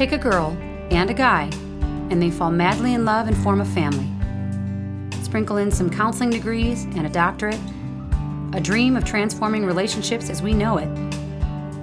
Take 0.00 0.12
a 0.12 0.16
girl 0.16 0.56
and 0.90 1.10
a 1.10 1.12
guy, 1.12 1.50
and 2.08 2.22
they 2.22 2.30
fall 2.30 2.50
madly 2.50 2.94
in 2.94 3.04
love 3.04 3.28
and 3.28 3.36
form 3.36 3.60
a 3.60 3.66
family. 3.66 4.08
Sprinkle 5.22 5.58
in 5.58 5.70
some 5.70 5.90
counseling 5.90 6.30
degrees 6.30 6.84
and 6.84 7.04
a 7.04 7.10
doctorate, 7.10 7.60
a 8.54 8.60
dream 8.62 8.96
of 8.96 9.04
transforming 9.04 9.66
relationships 9.66 10.30
as 10.30 10.40
we 10.40 10.54
know 10.54 10.78
it. 10.78 10.88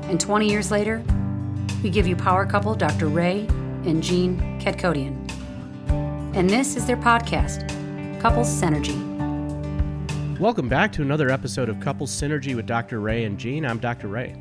And 0.10 0.20
20 0.20 0.50
years 0.50 0.72
later, 0.72 1.04
we 1.84 1.92
give 1.92 2.08
you 2.08 2.16
power 2.16 2.44
couple 2.48 2.74
Dr. 2.74 3.06
Ray 3.06 3.46
and 3.86 4.02
Jean 4.02 4.60
Kadkodian. 4.60 5.16
And 6.36 6.50
this 6.50 6.76
is 6.76 6.88
their 6.88 6.98
podcast, 6.98 7.70
Couples 8.20 8.50
Synergy. 8.50 8.98
Welcome 10.40 10.68
back 10.68 10.92
to 10.94 11.04
another 11.04 11.30
episode 11.30 11.70
of 11.70 11.80
Couples 11.80 12.10
Synergy 12.10 12.56
with 12.56 12.66
Dr. 12.66 13.00
Ray 13.00 13.26
and 13.26 13.38
Jean. 13.38 13.64
I'm 13.64 13.78
Dr. 13.78 14.08
Ray. 14.08 14.36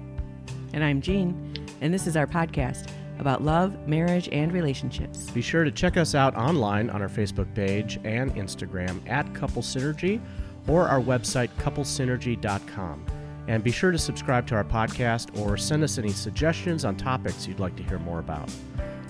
And 0.73 0.83
I'm 0.83 1.03
Jean, 1.03 1.55
and 1.83 1.93
this 1.93 2.07
is 2.07 2.17
our 2.17 2.27
podcast 2.27 2.91
about 3.19 3.43
love, 3.43 3.87
marriage, 3.89 4.29
and 4.33 4.53
relationships. 4.53 5.31
Be 5.31 5.43
sure 5.43 5.65
to 5.65 5.71
check 5.71 5.97
us 5.97 6.15
out 6.15 6.35
online 6.37 6.91
on 6.91 7.03
our 7.03 7.09
Facebook 7.09 7.53
page 7.55 7.99
and 8.05 8.35
Instagram 8.35 9.01
at 9.09 9.33
Couple 9.35 9.63
Synergy 9.63 10.21
or 10.69 10.89
our 10.89 11.01
website, 11.01 11.49
couplesynergy.com. 11.59 13.07
And 13.49 13.63
be 13.63 13.71
sure 13.71 13.93
to 13.93 13.99
subscribe 13.99 14.47
to 14.49 14.57
our 14.57 14.65
podcast 14.65 15.39
or 15.41 15.57
send 15.57 15.85
us 15.85 15.99
any 15.99 16.11
suggestions 16.11 16.85
on 16.85 16.97
topics 16.97 17.47
you'd 17.47 17.61
like 17.61 17.77
to 17.77 17.83
hear 17.83 17.99
more 18.01 18.19
about. 18.19 18.51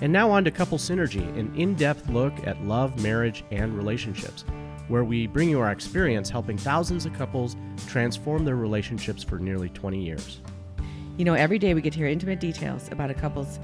And 0.03 0.13
now 0.13 0.31
on 0.31 0.45
to 0.45 0.51
Couple 0.51 0.77
Synergy, 0.77 1.27
an 1.39 1.55
in 1.57 1.75
depth 1.75 2.09
look 2.11 2.35
at 2.47 2.63
love, 2.65 3.01
marriage, 3.01 3.45
and 3.51 3.75
relationships, 3.75 4.45
where 4.89 5.05
we 5.05 5.27
bring 5.27 5.49
you 5.49 5.61
our 5.61 5.71
experience 5.71 6.29
helping 6.29 6.59
thousands 6.59 7.07
of 7.07 7.15
couples 7.15 7.57
transform 7.87 8.45
their 8.45 8.57
relationships 8.57 9.23
for 9.23 9.39
nearly 9.39 9.71
20 9.71 10.05
years. 10.05 10.41
You 11.17 11.25
know, 11.25 11.33
every 11.33 11.59
day 11.59 11.73
we 11.73 11.81
get 11.81 11.95
to 11.95 11.99
hear 11.99 12.09
intimate 12.09 12.41
details 12.41 12.91
about 12.93 13.11
a 13.11 13.15
couple's 13.15 13.59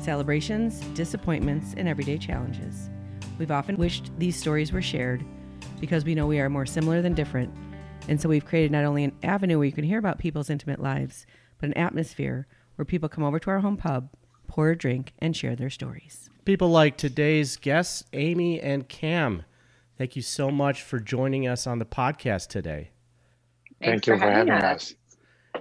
celebrations, 0.00 0.80
disappointments, 0.94 1.74
and 1.76 1.88
everyday 1.88 2.18
challenges. 2.18 2.90
We've 3.38 3.50
often 3.50 3.76
wished 3.76 4.10
these 4.18 4.36
stories 4.36 4.72
were 4.72 4.82
shared 4.82 5.24
because 5.80 6.04
we 6.04 6.14
know 6.14 6.26
we 6.26 6.40
are 6.40 6.50
more 6.50 6.66
similar 6.66 7.02
than 7.02 7.14
different. 7.14 7.52
And 8.08 8.20
so 8.20 8.28
we've 8.28 8.44
created 8.44 8.72
not 8.72 8.84
only 8.84 9.04
an 9.04 9.16
avenue 9.22 9.58
where 9.58 9.66
you 9.66 9.72
can 9.72 9.84
hear 9.84 9.98
about 9.98 10.18
people's 10.18 10.50
intimate 10.50 10.80
lives, 10.80 11.26
but 11.58 11.68
an 11.68 11.76
atmosphere 11.76 12.46
where 12.76 12.84
people 12.84 13.08
come 13.08 13.24
over 13.24 13.38
to 13.38 13.50
our 13.50 13.60
home 13.60 13.76
pub, 13.76 14.10
pour 14.46 14.70
a 14.70 14.76
drink, 14.76 15.12
and 15.18 15.36
share 15.36 15.54
their 15.54 15.70
stories. 15.70 16.28
People 16.44 16.68
like 16.68 16.96
today's 16.96 17.56
guests, 17.56 18.04
Amy 18.12 18.60
and 18.60 18.88
Cam. 18.88 19.44
Thank 19.96 20.16
you 20.16 20.22
so 20.22 20.50
much 20.50 20.82
for 20.82 20.98
joining 20.98 21.46
us 21.46 21.66
on 21.66 21.78
the 21.78 21.84
podcast 21.84 22.48
today. 22.48 22.90
Thank 23.82 24.06
you 24.06 24.18
for 24.18 24.30
having 24.30 24.52
us. 24.52 24.94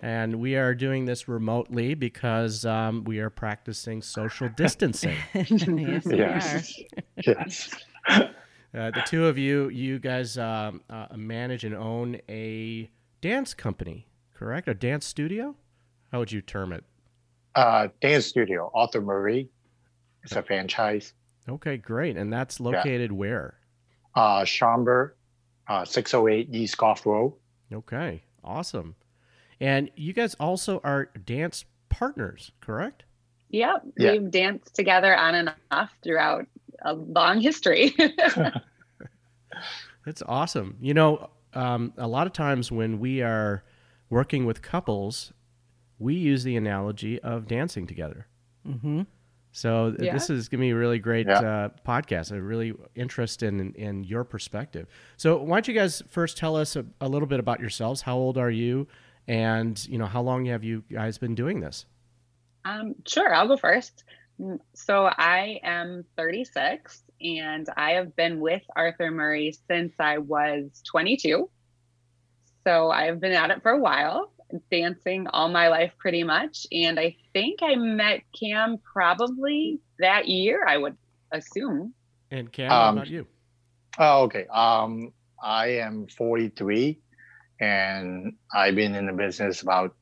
And 0.02 0.40
we 0.40 0.56
are 0.56 0.73
doing 0.76 1.06
this 1.06 1.28
remotely 1.28 1.94
because 1.94 2.66
um, 2.66 3.04
we 3.04 3.20
are 3.20 3.30
practicing 3.30 4.02
social 4.02 4.48
distancing. 4.56 5.16
yes, 5.34 6.06
Yes. 6.06 6.80
yes. 7.26 7.70
Uh, 8.72 8.92
the 8.92 9.02
two 9.08 9.26
of 9.26 9.36
you, 9.36 9.67
you 9.70 9.98
guys 9.98 10.38
um, 10.38 10.80
uh, 10.92 11.08
manage 11.16 11.64
and 11.64 11.73
own 11.73 12.22
a 12.30 12.88
dance 13.20 13.56
company, 13.56 14.06
correct? 14.36 14.67
A 14.67 14.76
dance 14.76 15.08
studio? 15.08 15.56
How 16.12 16.20
would 16.20 16.32
you 16.32 16.42
term 16.42 16.72
it? 16.73 16.84
Uh, 17.56 17.88
dance 18.00 18.28
studio, 18.28 18.70
Arthur 18.76 19.02
Murray. 19.02 19.50
It's 20.23 20.34
a 20.36 20.44
franchise. 20.44 21.16
Okay, 21.50 21.78
great. 21.78 22.16
And 22.16 22.32
that's 22.32 22.60
located 22.60 23.12
where? 23.12 23.56
Uh, 24.14 24.45
Schaumburg, 24.45 25.14
uh, 25.67 25.84
608 25.84 26.54
East 26.54 26.78
Golf 26.78 27.08
Road. 27.08 27.34
Okay, 27.73 28.22
awesome. 28.44 28.95
And 29.62 29.90
you 29.96 30.14
guys 30.14 30.36
also 30.40 30.80
are 30.84 31.06
dance 31.26 31.66
partners, 31.90 32.52
correct? 32.62 33.04
Yep, 33.50 33.84
Yeah. 33.98 34.12
we've 34.14 34.32
danced 34.32 34.74
together 34.76 35.16
on 35.16 35.36
and 35.36 35.54
off 35.72 35.92
throughout 36.04 36.46
a 36.84 36.94
long 36.94 37.42
history. 37.42 37.94
That's 40.06 40.22
awesome. 40.28 40.78
You 40.80 40.94
know, 40.94 41.30
um, 41.54 41.94
a 41.98 42.08
lot 42.08 42.28
of 42.28 42.33
times 42.33 42.72
when 42.72 43.00
we 43.00 43.22
are 43.22 43.64
working 44.10 44.45
with 44.45 44.61
couples, 44.61 45.33
we 45.98 46.16
use 46.16 46.44
the 46.44 46.56
analogy 46.56 47.20
of 47.22 47.48
dancing 47.48 47.86
together. 47.86 48.28
Mm-hmm. 48.67 49.02
So 49.52 49.92
th- 49.92 50.02
Yeah. 50.04 50.14
this 50.14 50.30
is 50.30 50.48
going 50.48 50.60
to 50.60 50.66
be 50.66 50.70
a 50.70 50.76
really 50.76 51.00
great 51.00 51.28
Yeah. 51.28 51.39
uh, 51.39 51.70
podcast. 51.86 52.32
I'm 52.32 52.45
really 52.45 52.73
interested 52.95 53.48
in, 53.54 53.73
in 53.73 54.04
your 54.04 54.23
perspective. 54.23 54.88
So 55.17 55.42
why 55.42 55.58
don't 55.58 55.67
you 55.67 55.73
guys 55.73 56.02
first 56.10 56.38
tell 56.38 56.56
us 56.56 56.76
a, 56.76 56.86
a 57.02 57.10
little 57.10 57.28
bit 57.28 57.39
about 57.39 57.60
yourselves? 57.60 58.02
How 58.04 58.16
old 58.16 58.38
are 58.38 58.52
you? 58.52 58.88
And, 59.30 59.86
you 59.88 59.98
know, 59.98 60.08
how 60.08 60.22
long 60.22 60.45
have 60.45 60.64
you 60.64 60.84
guys 60.92 61.17
been 61.17 61.36
doing 61.36 61.62
this? 61.62 61.86
um, 62.66 62.94
sure, 63.08 63.34
I'll 63.34 63.48
go 63.48 63.56
first. 63.58 64.04
Mm, 64.40 64.60
So 64.73 65.06
I 65.06 65.60
am 65.64 66.04
36 66.17 67.04
and 67.22 67.68
I 67.78 67.92
have 67.92 68.16
been 68.16 68.39
with 68.42 68.62
Arthur 68.76 69.12
Murray 69.12 69.56
since 69.70 69.94
I 70.00 70.18
was 70.18 70.82
22. 70.92 71.50
So 72.68 72.92
I've 72.92 73.20
been 73.22 73.32
at 73.32 73.50
it 73.52 73.62
for 73.64 73.72
a 73.72 73.80
while, 73.80 74.34
dancing 74.72 75.28
all 75.28 75.48
my 75.50 75.70
life 75.70 75.94
pretty 75.98 76.23
much. 76.23 76.68
And 76.72 77.00
I 77.00 77.16
think 77.34 77.62
I 77.64 77.76
met 77.76 78.22
Cam 78.38 78.78
probably 78.80 79.80
that 80.00 80.28
year, 80.28 80.66
I 80.68 80.78
would 80.78 80.98
assume. 81.32 81.94
And 82.32 82.52
Cam, 82.52 82.70
how 82.70 82.89
Um, 82.89 82.98
about 82.98 83.08
you? 83.08 83.26
Oh, 83.98 84.23
okay. 84.23 84.45
Um, 84.48 85.14
I 85.42 85.68
am 85.68 86.08
43 86.08 87.00
and 87.59 88.33
I've 88.53 88.75
been 88.75 88.95
in 88.95 89.05
the 89.05 89.14
business 89.14 89.61
about 89.61 89.95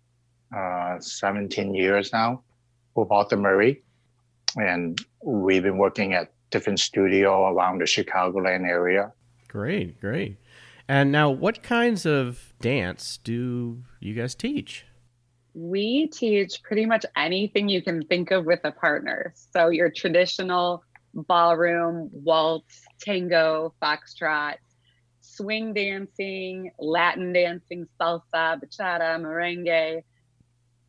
uh, 0.56 1.00
17 1.00 1.74
years 1.74 2.14
now 2.14 2.44
with 2.96 3.12
Arthur 3.12 3.38
Murray. 3.38 3.84
And 4.56 5.00
we've 5.24 5.64
been 5.64 5.78
working 5.78 6.14
at 6.14 6.32
different 6.50 6.80
studio 6.80 7.52
around 7.54 7.80
the 7.80 7.86
Chicagoland 7.86 8.66
area. 8.68 9.12
Great, 9.48 10.00
great. 10.00 10.38
And 10.88 11.12
now, 11.12 11.30
what 11.30 11.64
kinds 11.64 12.06
of 12.06 12.54
dance 12.62 13.20
do 13.22 13.84
you 14.00 14.14
guys 14.14 14.36
teach? 14.36 14.86
We 15.54 16.08
teach 16.08 16.62
pretty 16.64 16.86
much 16.86 17.06
anything 17.16 17.68
you 17.68 17.82
can 17.82 18.06
think 18.06 18.32
of 18.32 18.46
with 18.46 18.62
a 18.64 18.72
partner. 18.72 19.34
So 19.54 19.70
your 19.70 19.90
traditional 19.90 20.84
ballroom, 21.14 22.10
waltz, 22.14 22.84
tango, 23.02 23.74
foxtrot, 23.82 24.56
swing 25.36 25.74
dancing, 25.74 26.72
Latin 26.80 27.34
dancing, 27.34 27.88
salsa, 28.00 28.60
bachata, 28.60 29.20
merengue. 29.20 30.04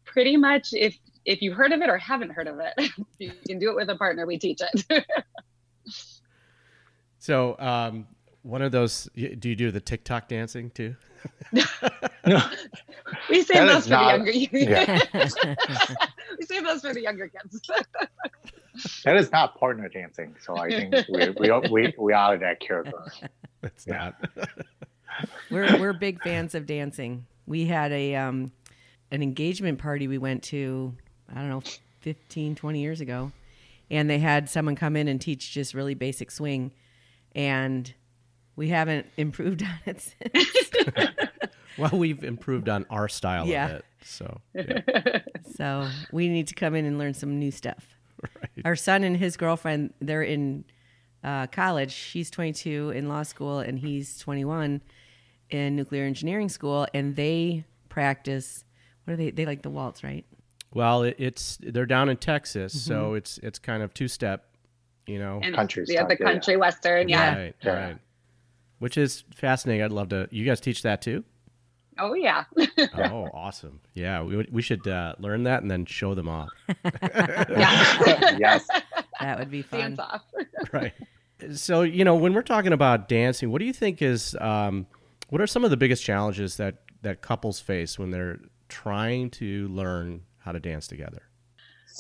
Pretty 0.05 0.37
much 0.37 0.69
if 0.73 0.97
if 1.25 1.43
you've 1.43 1.57
heard 1.57 1.73
of 1.73 1.83
it 1.83 1.91
or 1.91 1.99
haven't 1.99 2.31
heard 2.31 2.49
of 2.49 2.59
it, 2.61 2.91
you 3.19 3.33
can 3.47 3.59
do 3.59 3.71
it 3.71 3.77
with 3.77 3.91
a 3.91 3.97
partner, 3.97 4.27
we 4.27 4.39
teach 4.39 4.61
it. 4.61 5.05
So, 7.29 7.57
um, 7.59 8.07
one 8.43 8.63
of 8.63 8.73
those, 8.73 9.09
do 9.15 9.49
you 9.49 9.57
do 9.57 9.71
the 9.71 9.81
TikTok 9.81 10.29
dancing 10.29 10.71
too? 10.71 10.95
no, 11.53 11.63
we 13.29 13.43
save 13.43 13.57
That 13.59 13.67
those 13.67 13.85
for 13.85 13.91
not- 13.91 14.25
the 14.25 14.37
younger 14.37 14.57
yeah. 14.59 14.99
we 16.39 16.45
save 16.47 16.65
those 16.65 16.81
for 16.83 16.95
the 16.95 17.01
younger 17.03 17.29
kids. 17.29 17.61
That 19.05 19.17
is 19.17 19.33
not 19.33 19.59
partner 19.59 19.89
dancing. 19.89 20.35
So 20.41 20.57
I 20.57 20.69
think 20.71 20.95
we, 21.09 21.31
we, 21.51 21.69
we, 21.71 21.95
we 21.99 22.13
are 22.13 22.37
that 22.39 22.61
category. 22.61 23.03
It's 23.63 23.87
Yeah. 23.87 24.13
not. 24.39 24.49
we're 25.51 25.79
we're 25.81 25.93
big 25.93 26.23
fans 26.23 26.55
of 26.55 26.65
dancing. 26.67 27.27
We 27.47 27.65
had 27.67 27.91
a 27.93 28.15
um 28.15 28.53
an 29.11 29.23
engagement 29.23 29.79
party 29.81 30.07
we 30.07 30.19
went 30.19 30.43
to, 30.45 30.95
I 31.35 31.37
don't 31.41 31.49
know, 31.49 31.63
15, 32.01 32.55
20 32.55 32.81
years 32.81 33.01
ago. 33.01 33.33
And 33.91 34.09
they 34.09 34.19
had 34.19 34.49
someone 34.51 34.77
come 34.77 34.95
in 34.97 35.09
and 35.09 35.19
teach 35.21 35.51
just 35.51 35.73
really 35.75 35.95
basic 35.95 36.31
swing 36.31 36.71
and 37.35 37.93
we 38.59 38.69
haven't 38.69 39.07
improved 39.17 39.63
on 39.63 39.79
it 39.87 40.01
since. 40.35 40.71
well, 41.79 41.91
we've 41.93 42.23
improved 42.25 42.69
on 42.69 42.85
our 42.91 43.09
style 43.09 43.47
Yeah. 43.47 43.67
of 43.67 43.71
it. 43.77 43.85
So, 44.03 44.41
yeah, 44.55 45.21
so 45.57 45.89
we 46.13 46.29
need 46.29 46.49
to 46.49 46.55
come 46.55 46.75
in 46.75 46.85
and 46.85 46.99
learn 46.99 47.15
some 47.15 47.39
new 47.39 47.51
stuff. 47.51 47.97
right. 48.23 48.51
Our 48.65 48.77
son 48.77 49.05
and 49.05 49.17
his 49.17 49.37
girlfriend, 49.37 49.93
they're 50.01 50.23
in 50.23 50.65
uh, 51.25 51.47
college. 51.49 51.93
She's 51.93 52.31
22 52.31 52.91
in 52.91 53.09
law 53.09 53.23
school, 53.23 53.59
and 53.59 53.79
he's 53.79 54.19
21 54.19 54.81
in 55.51 55.77
nuclear 55.77 56.05
engineering 56.05 56.49
school. 56.49 56.87
And 56.95 57.17
they 57.17 57.65
practice. 57.89 58.65
What 59.05 59.15
are 59.15 59.17
they? 59.17 59.31
They 59.31 59.47
like 59.47 59.63
the 59.63 59.71
waltz, 59.71 60.03
right? 60.05 60.25
Well, 60.73 61.03
it, 61.03 61.17
it's 61.19 61.59
they're 61.61 61.87
down 61.87 62.09
in 62.09 62.17
Texas, 62.19 62.75
Mm-hmm. 62.75 62.89
so 62.89 63.15
it's 63.15 63.39
it's 63.39 63.59
kind 63.59 63.83
of 63.83 63.93
two 63.95 64.07
step, 64.09 64.45
you 65.07 65.19
know. 65.19 65.41
and 65.43 65.55
Country 65.55 65.85
yeah, 65.89 66.01
stuff, 66.01 66.09
the 66.11 66.17
yeah. 66.21 66.33
country 66.33 66.57
western, 66.57 67.09
yeah. 67.09 67.35
Right, 67.37 67.55
Yeah. 67.63 67.73
right. 67.73 67.97
Which 68.79 68.97
is 68.97 69.25
fascinating. 69.35 69.83
I'd 69.83 69.93
love 69.93 70.11
to. 70.11 70.29
You 70.31 70.45
guys 70.45 70.61
teach 70.61 70.83
that 70.83 71.03
too? 71.03 71.25
Oh 71.99 72.15
yeah. 72.15 72.45
Oh, 72.95 73.29
awesome. 73.35 73.81
Yeah, 73.95 74.23
we 74.23 74.47
we 74.51 74.63
should 74.63 74.87
uh, 74.87 75.15
learn 75.19 75.45
that 75.45 75.63
and 75.63 75.71
then 75.71 75.85
show 75.85 76.15
them 76.15 76.29
off. 76.29 76.51
yeah. 77.51 78.37
yes. 78.39 78.67
That 79.21 79.39
would 79.39 79.51
be 79.51 79.63
fun. 79.63 79.81
Dance 79.81 79.99
off. 79.99 80.23
right. 80.73 80.93
So, 81.55 81.83
you 81.83 82.05
know, 82.05 82.17
when 82.17 82.35
we're 82.35 82.43
talking 82.43 82.73
about 82.73 83.09
dancing, 83.09 83.51
what 83.51 83.61
do 83.61 83.65
you 83.65 83.73
think 83.73 84.03
is 84.03 84.37
um, 84.41 84.87
what 85.29 85.41
are 85.41 85.47
some 85.47 85.65
of 85.65 85.71
the 85.71 85.77
biggest 85.77 86.05
challenges 86.05 86.57
that 86.57 86.77
that 87.03 87.23
couples 87.23 87.61
face 87.61 87.99
when 87.99 88.11
they're 88.11 88.39
trying 88.69 89.31
to 89.31 89.69
learn 89.69 90.23
how 90.39 90.53
to 90.53 90.61
dance 90.61 90.87
together? 90.87 91.23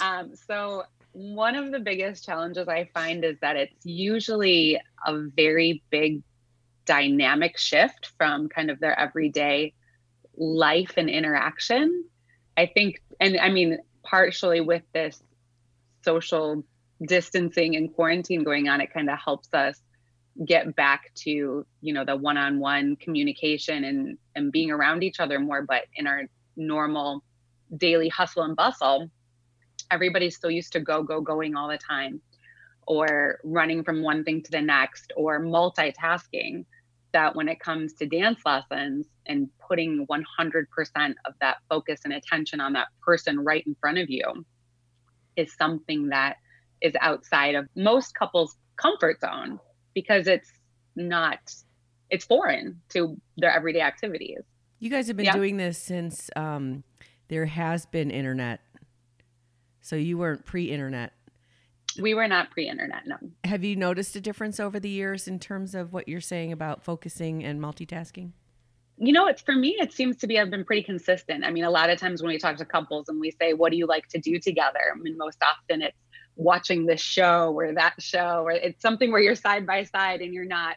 Um, 0.00 0.34
so 0.34 0.84
one 1.12 1.54
of 1.54 1.72
the 1.72 1.80
biggest 1.80 2.24
challenges 2.24 2.68
I 2.68 2.88
find 2.94 3.24
is 3.24 3.36
that 3.40 3.56
it's 3.56 3.84
usually 3.84 4.80
a 5.06 5.18
very 5.36 5.82
big 5.90 6.22
dynamic 6.88 7.58
shift 7.58 8.10
from 8.16 8.48
kind 8.48 8.70
of 8.70 8.80
their 8.80 8.98
everyday 8.98 9.74
life 10.36 10.94
and 10.96 11.10
interaction. 11.10 12.04
I 12.56 12.66
think, 12.66 13.02
and 13.20 13.38
I 13.38 13.50
mean, 13.50 13.78
partially 14.02 14.60
with 14.60 14.82
this 14.92 15.22
social 16.02 16.64
distancing 17.06 17.76
and 17.76 17.94
quarantine 17.94 18.42
going 18.42 18.68
on, 18.68 18.80
it 18.80 18.92
kind 18.92 19.10
of 19.10 19.18
helps 19.18 19.52
us 19.52 19.80
get 20.44 20.74
back 20.74 21.12
to, 21.14 21.66
you 21.80 21.92
know, 21.92 22.04
the 22.04 22.16
one-on-one 22.16 22.96
communication 22.96 23.84
and 23.84 24.18
and 24.34 24.50
being 24.50 24.70
around 24.70 25.02
each 25.02 25.20
other 25.20 25.38
more. 25.38 25.62
But 25.62 25.84
in 25.94 26.06
our 26.06 26.22
normal 26.56 27.22
daily 27.76 28.08
hustle 28.08 28.44
and 28.44 28.56
bustle, 28.56 29.10
everybody's 29.90 30.36
still 30.36 30.50
used 30.50 30.72
to 30.72 30.80
go, 30.80 31.02
go, 31.02 31.20
going 31.20 31.54
all 31.54 31.68
the 31.68 31.78
time, 31.78 32.20
or 32.86 33.38
running 33.44 33.84
from 33.84 34.02
one 34.02 34.24
thing 34.24 34.42
to 34.42 34.50
the 34.50 34.62
next, 34.62 35.12
or 35.16 35.40
multitasking. 35.40 36.64
That 37.12 37.34
when 37.34 37.48
it 37.48 37.60
comes 37.60 37.94
to 37.94 38.06
dance 38.06 38.40
lessons 38.44 39.06
and 39.26 39.48
putting 39.66 40.06
100% 40.06 41.14
of 41.24 41.34
that 41.40 41.56
focus 41.68 42.00
and 42.04 42.12
attention 42.12 42.60
on 42.60 42.74
that 42.74 42.88
person 43.02 43.38
right 43.40 43.64
in 43.66 43.74
front 43.80 43.98
of 43.98 44.10
you 44.10 44.44
is 45.36 45.54
something 45.56 46.08
that 46.08 46.36
is 46.82 46.94
outside 47.00 47.54
of 47.54 47.66
most 47.74 48.14
couples' 48.14 48.56
comfort 48.76 49.20
zone 49.20 49.58
because 49.94 50.26
it's 50.26 50.52
not, 50.96 51.38
it's 52.10 52.24
foreign 52.24 52.80
to 52.90 53.16
their 53.36 53.50
everyday 53.50 53.80
activities. 53.80 54.40
You 54.78 54.90
guys 54.90 55.08
have 55.08 55.16
been 55.16 55.26
yeah. 55.26 55.32
doing 55.32 55.56
this 55.56 55.78
since 55.78 56.30
um, 56.36 56.84
there 57.28 57.46
has 57.46 57.86
been 57.86 58.10
internet 58.10 58.60
so 59.88 59.96
you 59.96 60.18
weren't 60.18 60.44
pre-internet. 60.44 61.14
We 62.00 62.14
were 62.14 62.28
not 62.28 62.50
pre-internet, 62.50 63.06
no. 63.06 63.16
Have 63.44 63.64
you 63.64 63.74
noticed 63.76 64.14
a 64.16 64.20
difference 64.20 64.60
over 64.60 64.78
the 64.78 64.88
years 64.88 65.26
in 65.26 65.38
terms 65.38 65.74
of 65.74 65.92
what 65.92 66.08
you're 66.08 66.20
saying 66.20 66.52
about 66.52 66.82
focusing 66.82 67.42
and 67.44 67.60
multitasking? 67.60 68.32
You 68.98 69.12
know, 69.12 69.26
it's 69.26 69.42
for 69.42 69.54
me, 69.54 69.76
it 69.80 69.92
seems 69.92 70.16
to 70.18 70.26
be 70.26 70.38
I've 70.38 70.50
been 70.50 70.64
pretty 70.64 70.82
consistent. 70.82 71.44
I 71.44 71.50
mean, 71.50 71.64
a 71.64 71.70
lot 71.70 71.88
of 71.88 71.98
times 71.98 72.20
when 72.20 72.30
we 72.30 72.38
talk 72.38 72.56
to 72.56 72.64
couples 72.64 73.08
and 73.08 73.20
we 73.20 73.30
say, 73.30 73.52
What 73.52 73.70
do 73.70 73.78
you 73.78 73.86
like 73.86 74.08
to 74.08 74.18
do 74.18 74.38
together? 74.38 74.80
I 74.92 74.98
mean, 74.98 75.16
most 75.16 75.38
often 75.42 75.82
it's 75.82 75.96
watching 76.36 76.86
this 76.86 77.00
show 77.00 77.52
or 77.52 77.74
that 77.74 77.94
show, 78.00 78.42
or 78.44 78.50
it's 78.50 78.82
something 78.82 79.12
where 79.12 79.20
you're 79.20 79.36
side 79.36 79.66
by 79.66 79.84
side 79.84 80.20
and 80.20 80.34
you're 80.34 80.44
not 80.44 80.76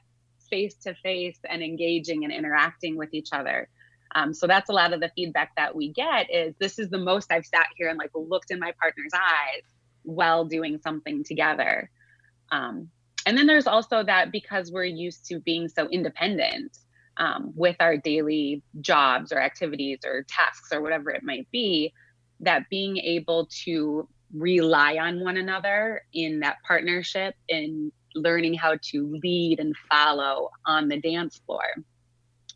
face 0.49 0.75
to 0.83 0.93
face 0.95 1.39
and 1.49 1.63
engaging 1.63 2.23
and 2.23 2.33
interacting 2.33 2.95
with 2.95 3.13
each 3.13 3.29
other. 3.31 3.69
Um, 4.13 4.33
so 4.33 4.45
that's 4.45 4.69
a 4.69 4.73
lot 4.73 4.93
of 4.93 4.99
the 4.99 5.09
feedback 5.15 5.51
that 5.55 5.75
we 5.75 5.91
get 5.91 6.27
is 6.31 6.53
this 6.59 6.77
is 6.77 6.89
the 6.89 6.97
most 6.97 7.31
I've 7.31 7.45
sat 7.45 7.67
here 7.77 7.89
and 7.89 7.97
like 7.97 8.11
looked 8.13 8.51
in 8.51 8.59
my 8.59 8.73
partner's 8.79 9.13
eyes 9.15 9.63
while 10.03 10.45
doing 10.45 10.79
something 10.83 11.23
together. 11.23 11.89
Um, 12.51 12.89
and 13.25 13.37
then 13.37 13.47
there's 13.47 13.67
also 13.67 14.03
that 14.03 14.31
because 14.31 14.71
we're 14.71 14.83
used 14.83 15.25
to 15.27 15.39
being 15.39 15.67
so 15.67 15.87
independent 15.89 16.77
um, 17.17 17.51
with 17.55 17.75
our 17.79 17.97
daily 17.97 18.63
jobs 18.81 19.31
or 19.31 19.39
activities 19.39 19.99
or 20.05 20.25
tasks 20.27 20.69
or 20.71 20.81
whatever 20.81 21.11
it 21.11 21.23
might 21.23 21.47
be, 21.51 21.93
that 22.39 22.69
being 22.69 22.97
able 22.97 23.47
to 23.65 24.07
rely 24.33 24.97
on 24.97 25.23
one 25.23 25.37
another 25.37 26.01
in 26.13 26.39
that 26.39 26.57
partnership 26.65 27.35
and 27.49 27.91
learning 28.15 28.53
how 28.53 28.77
to 28.81 29.19
lead 29.23 29.59
and 29.59 29.75
follow 29.89 30.49
on 30.65 30.87
the 30.87 30.99
dance 30.99 31.41
floor 31.45 31.63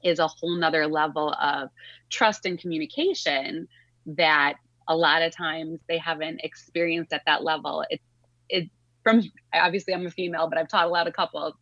is 0.03 0.19
a 0.19 0.27
whole 0.27 0.55
nother 0.57 0.87
level 0.87 1.33
of 1.41 1.69
trust 2.09 2.45
and 2.45 2.59
communication 2.59 3.67
that 4.05 4.55
a 4.87 4.95
lot 4.95 5.21
of 5.21 5.35
times 5.35 5.79
they 5.87 5.97
haven't 5.97 6.41
experienced 6.43 7.13
at 7.13 7.23
that 7.25 7.43
level. 7.43 7.83
It 7.89 8.01
it 8.49 8.69
from 9.03 9.21
obviously 9.53 9.93
I'm 9.93 10.05
a 10.05 10.11
female, 10.11 10.47
but 10.47 10.57
I've 10.57 10.67
taught 10.67 10.87
a 10.87 10.89
lot 10.89 11.07
of 11.07 11.13
couples. 11.13 11.53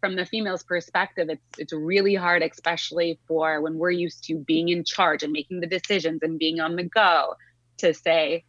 From 0.00 0.16
the 0.16 0.26
female's 0.26 0.64
perspective, 0.64 1.28
it's 1.30 1.58
it's 1.58 1.72
really 1.72 2.14
hard, 2.14 2.42
especially 2.42 3.20
for 3.28 3.60
when 3.60 3.78
we're 3.78 3.90
used 3.90 4.24
to 4.24 4.36
being 4.36 4.68
in 4.68 4.84
charge 4.84 5.22
and 5.22 5.32
making 5.32 5.60
the 5.60 5.66
decisions 5.66 6.20
and 6.22 6.38
being 6.38 6.60
on 6.60 6.76
the 6.76 6.84
go, 6.84 7.34
to 7.78 7.94
say, 7.94 8.44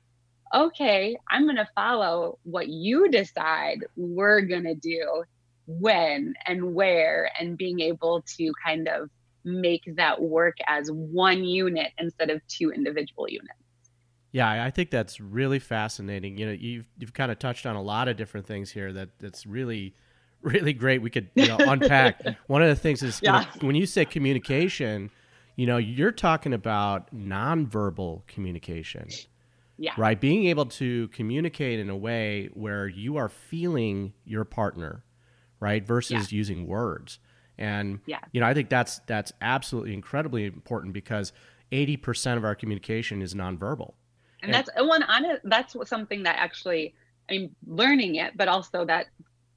okay, 0.53 1.15
I'm 1.29 1.45
gonna 1.45 1.69
follow 1.75 2.39
what 2.43 2.67
you 2.67 3.09
decide 3.09 3.85
we're 3.95 4.41
gonna 4.41 4.75
do 4.75 5.23
when 5.65 6.33
and 6.45 6.75
where 6.75 7.31
and 7.39 7.57
being 7.57 7.79
able 7.79 8.23
to 8.37 8.51
kind 8.65 8.87
of 8.87 9.09
make 9.45 9.83
that 9.95 10.21
work 10.21 10.55
as 10.67 10.89
one 10.91 11.43
unit 11.43 11.91
instead 11.97 12.29
of 12.29 12.45
two 12.47 12.71
individual 12.71 13.27
units. 13.27 13.62
Yeah, 14.33 14.63
I 14.63 14.71
think 14.71 14.89
that's 14.89 15.21
really 15.21 15.59
fascinating. 15.59 16.39
You 16.39 16.47
know, 16.47 16.51
you've 16.51 16.87
you've 16.97 17.13
kind 17.13 17.31
of 17.31 17.37
touched 17.37 17.67
on 17.67 17.75
a 17.75 17.81
lot 17.81 18.07
of 18.07 18.17
different 18.17 18.47
things 18.47 18.71
here 18.71 18.91
that 18.91 19.09
that's 19.19 19.45
really 19.45 19.93
really 20.41 20.73
great. 20.73 21.01
We 21.01 21.11
could 21.11 21.29
you 21.35 21.47
know, 21.47 21.57
unpack. 21.59 22.21
One 22.47 22.61
of 22.61 22.67
the 22.67 22.75
things 22.75 23.03
is 23.03 23.21
yeah. 23.23 23.41
you 23.41 23.45
know, 23.45 23.67
when 23.67 23.75
you 23.75 23.85
say 23.85 24.05
communication, 24.05 25.11
you 25.55 25.67
know, 25.67 25.77
you're 25.77 26.11
talking 26.11 26.51
about 26.51 27.15
nonverbal 27.15 28.25
communication. 28.27 29.07
Yeah. 29.77 29.93
Right? 29.97 30.19
Being 30.19 30.45
able 30.47 30.65
to 30.65 31.07
communicate 31.09 31.79
in 31.79 31.89
a 31.89 31.97
way 31.97 32.49
where 32.53 32.87
you 32.87 33.17
are 33.17 33.29
feeling 33.29 34.13
your 34.25 34.45
partner, 34.45 35.03
right? 35.59 35.85
Versus 35.85 36.31
yeah. 36.31 36.37
using 36.37 36.67
words. 36.67 37.19
And 37.59 37.99
yeah. 38.07 38.19
you 38.31 38.41
know, 38.41 38.47
I 38.47 38.55
think 38.55 38.69
that's 38.69 38.99
that's 39.05 39.31
absolutely 39.41 39.93
incredibly 39.93 40.45
important 40.45 40.93
because 40.93 41.33
80% 41.71 42.37
of 42.37 42.45
our 42.45 42.55
communication 42.55 43.21
is 43.21 43.35
nonverbal. 43.35 43.93
And, 44.43 44.53
that's 44.53 44.69
one 44.77 45.03
on 45.03 45.25
it 45.25 45.41
that's 45.43 45.75
something 45.85 46.23
that 46.23 46.35
actually 46.37 46.93
I 47.29 47.33
mean 47.33 47.55
learning 47.65 48.15
it, 48.15 48.33
but 48.35 48.47
also 48.47 48.85
that 48.85 49.07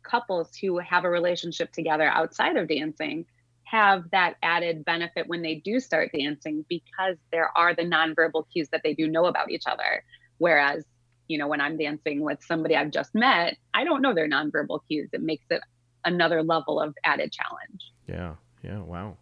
couples 0.03 0.55
who 0.57 0.79
have 0.79 1.05
a 1.05 1.11
relationship 1.11 1.73
together 1.73 2.05
outside 2.05 2.57
of 2.57 2.69
dancing 2.69 3.27
have 3.65 4.05
that 4.13 4.37
added 4.43 4.85
benefit 4.85 5.27
when 5.27 5.43
they 5.43 5.57
do 5.57 5.81
start 5.81 6.11
dancing 6.17 6.65
because 6.69 7.17
there 7.33 7.51
are 7.57 7.75
the 7.75 7.83
nonverbal 7.83 8.45
cues 8.53 8.69
that 8.71 8.81
they 8.85 8.95
do 8.95 9.09
know 9.09 9.27
about 9.27 9.51
each 9.51 9.65
other. 9.67 10.05
Whereas, 10.39 10.85
you 11.27 11.37
know, 11.37 11.49
when 11.49 11.61
I'm 11.61 11.77
dancing 11.77 12.21
with 12.21 12.39
somebody 12.45 12.77
I've 12.77 12.93
just 12.93 13.13
met, 13.15 13.57
I 13.75 13.83
don't 13.83 14.03
know 14.03 14.15
their 14.15 14.29
nonverbal 14.29 14.81
cues. 14.89 15.09
It 15.13 15.21
makes 15.21 15.45
it 15.51 15.61
another 16.05 16.45
level 16.45 16.81
of 16.81 16.95
added 17.05 17.33
challenge. 17.33 17.83
Yeah. 18.07 18.35
Yeah. 18.63 18.83
Wow. 18.83 19.17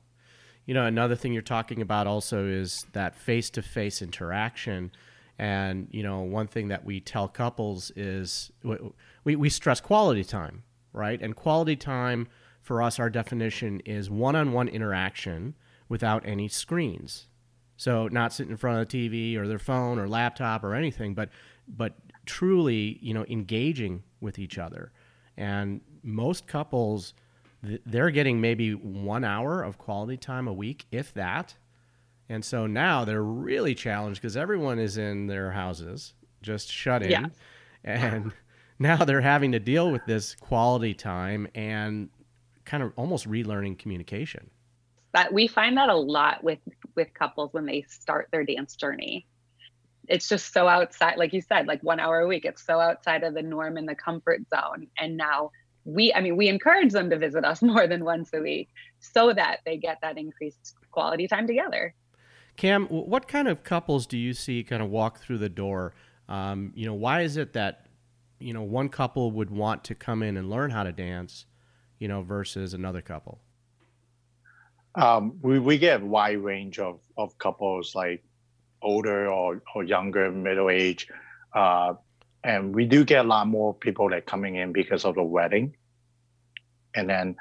You 0.67 0.75
know, 0.75 0.85
another 0.85 1.17
thing 1.17 1.33
you're 1.33 1.43
talking 1.43 1.81
about 1.81 2.07
also 2.07 2.47
is 2.47 2.85
that 2.93 3.15
face 3.15 3.49
to 3.51 3.63
face 3.63 4.03
interaction. 4.03 4.93
And, 5.39 5.89
you 5.91 6.03
know, 6.03 6.21
one 6.21 6.47
thing 6.47 6.69
that 6.69 6.85
we 6.85 7.01
tell 7.01 7.29
couples 7.29 7.91
is 7.97 8.53
we, 9.25 9.37
we 9.37 9.49
stress 9.49 9.81
quality 9.81 10.25
time, 10.25 10.63
right? 10.93 11.21
And 11.21 11.35
quality 11.35 11.77
time 11.77 12.29
for 12.61 12.81
us, 12.81 12.99
our 12.99 13.11
definition 13.11 13.81
is 13.81 14.09
one 14.09 14.37
on 14.37 14.53
one 14.53 14.69
interaction 14.69 15.55
without 15.89 16.23
any 16.25 16.49
screens. 16.49 17.27
So, 17.77 18.07
not 18.07 18.33
sitting 18.33 18.53
in 18.53 18.57
front 18.57 18.81
of 18.81 18.89
the 18.89 19.09
TV 19.09 19.37
or 19.37 19.49
their 19.49 19.59
phone 19.59 19.99
or 19.99 20.09
laptop 20.09 20.63
or 20.63 20.75
anything, 20.75 21.15
but, 21.15 21.31
but 21.67 21.95
truly, 22.25 22.99
you 23.03 23.13
know, 23.13 23.25
engaging 23.29 24.05
with 24.21 24.39
each 24.39 24.59
other. 24.59 24.93
And 25.37 25.81
most 26.05 26.47
couples 26.47 27.15
they're 27.87 28.11
getting 28.11 28.41
maybe 28.41 28.73
one 28.73 29.25
hour 29.25 29.63
of 29.63 29.79
quality 29.79 30.17
time 30.17 30.49
a 30.49 30.53
week, 30.53 30.87
if 30.91 31.13
that. 31.15 31.55
And 32.29 32.45
so 32.45 32.67
now 32.67 33.05
they're 33.05 33.23
really 33.23 33.75
challenged 33.75 34.21
because 34.21 34.37
everyone 34.37 34.79
is 34.79 34.97
in 34.97 35.27
their 35.27 35.51
houses, 35.51 36.15
just 36.43 36.71
shut 36.71 37.03
in. 37.03 37.11
Yeah. 37.11 37.27
And 37.85 38.33
now 38.79 38.97
they're 39.05 39.21
having 39.21 39.53
to 39.53 39.59
deal 39.59 39.91
with 39.91 40.05
this 40.07 40.35
quality 40.35 40.95
time 40.95 41.47
and 41.55 42.09
kind 42.65 42.83
of 42.83 42.93
almost 42.97 43.29
relearning 43.29 43.79
communication. 43.79 44.51
But 45.13 45.33
we 45.33 45.47
find 45.47 45.77
that 45.77 45.91
a 45.91 45.95
lot 45.95 46.43
with 46.43 46.59
with 46.97 47.13
couples 47.15 47.53
when 47.53 47.67
they 47.67 47.83
start 47.83 48.29
their 48.33 48.45
dance 48.45 48.75
journey. 48.75 49.27
It's 50.09 50.29
just 50.29 50.53
so 50.53 50.67
outside, 50.69 51.17
like 51.17 51.33
you 51.33 51.41
said, 51.41 51.67
like 51.67 51.83
one 51.83 52.01
hour 52.01 52.21
a 52.21 52.27
week. 52.27 52.45
It's 52.45 52.65
so 52.65 52.81
outside 52.81 53.23
of 53.23 53.35
the 53.35 53.43
norm 53.43 53.77
and 53.77 53.89
the 53.89 53.95
comfort 53.95 54.43
zone. 54.51 54.89
And 54.99 55.17
now 55.17 55.51
we 55.85 56.13
i 56.15 56.21
mean 56.21 56.37
we 56.37 56.49
encourage 56.49 56.93
them 56.93 57.11
to 57.11 57.19
visit 57.19 57.45
us 57.45 57.63
more 57.63 57.87
than 57.87 58.05
once 58.05 58.31
a 58.35 58.41
week 58.41 58.69
so 59.01 59.33
that 59.33 59.61
they 59.65 59.77
get 59.77 59.99
that 60.01 60.17
increased 60.17 60.75
quality 60.91 61.29
time 61.29 61.47
together 61.47 61.95
cam 62.57 62.87
what 62.87 63.29
kind 63.29 63.49
of 63.49 63.65
couples 63.65 64.07
do 64.07 64.17
you 64.17 64.33
see 64.33 64.63
kind 64.63 64.83
of 64.83 64.91
walk 64.91 65.21
through 65.21 65.39
the 65.39 65.49
door? 65.49 65.95
Um, 66.29 66.73
you 66.75 66.87
know 66.87 66.95
why 66.95 67.23
is 67.23 67.37
it 67.37 67.53
that 67.53 67.87
you 68.39 68.53
know 68.53 68.63
one 68.63 68.89
couple 68.89 69.31
would 69.33 69.51
want 69.51 69.85
to 69.85 69.95
come 69.95 70.23
in 70.23 70.37
and 70.37 70.49
learn 70.51 70.71
how 70.71 70.83
to 70.83 70.93
dance 70.93 71.47
you 71.99 72.09
know 72.09 72.23
versus 72.23 72.75
another 72.75 73.03
couple? 73.03 73.41
Um, 74.97 75.39
we, 75.43 75.59
we 75.59 75.77
get 75.77 76.03
a 76.03 76.05
wide 76.05 76.39
range 76.39 76.79
of, 76.79 77.01
of 77.19 77.37
couples 77.39 77.97
like 77.97 78.23
older 78.81 79.29
or, 79.29 79.61
or 79.75 79.83
younger 79.83 80.31
middle 80.31 80.71
age 80.71 81.09
uh, 81.55 81.95
and 82.45 82.75
we 82.75 82.85
do 82.85 83.05
get 83.05 83.25
a 83.25 83.29
lot 83.29 83.47
more 83.47 83.73
people 83.73 84.11
that 84.11 84.27
coming 84.27 84.57
in 84.57 84.73
because 84.73 85.05
of 85.05 85.15
the 85.15 85.23
wedding. 85.23 85.75
And 86.95 87.09
then 87.09 87.37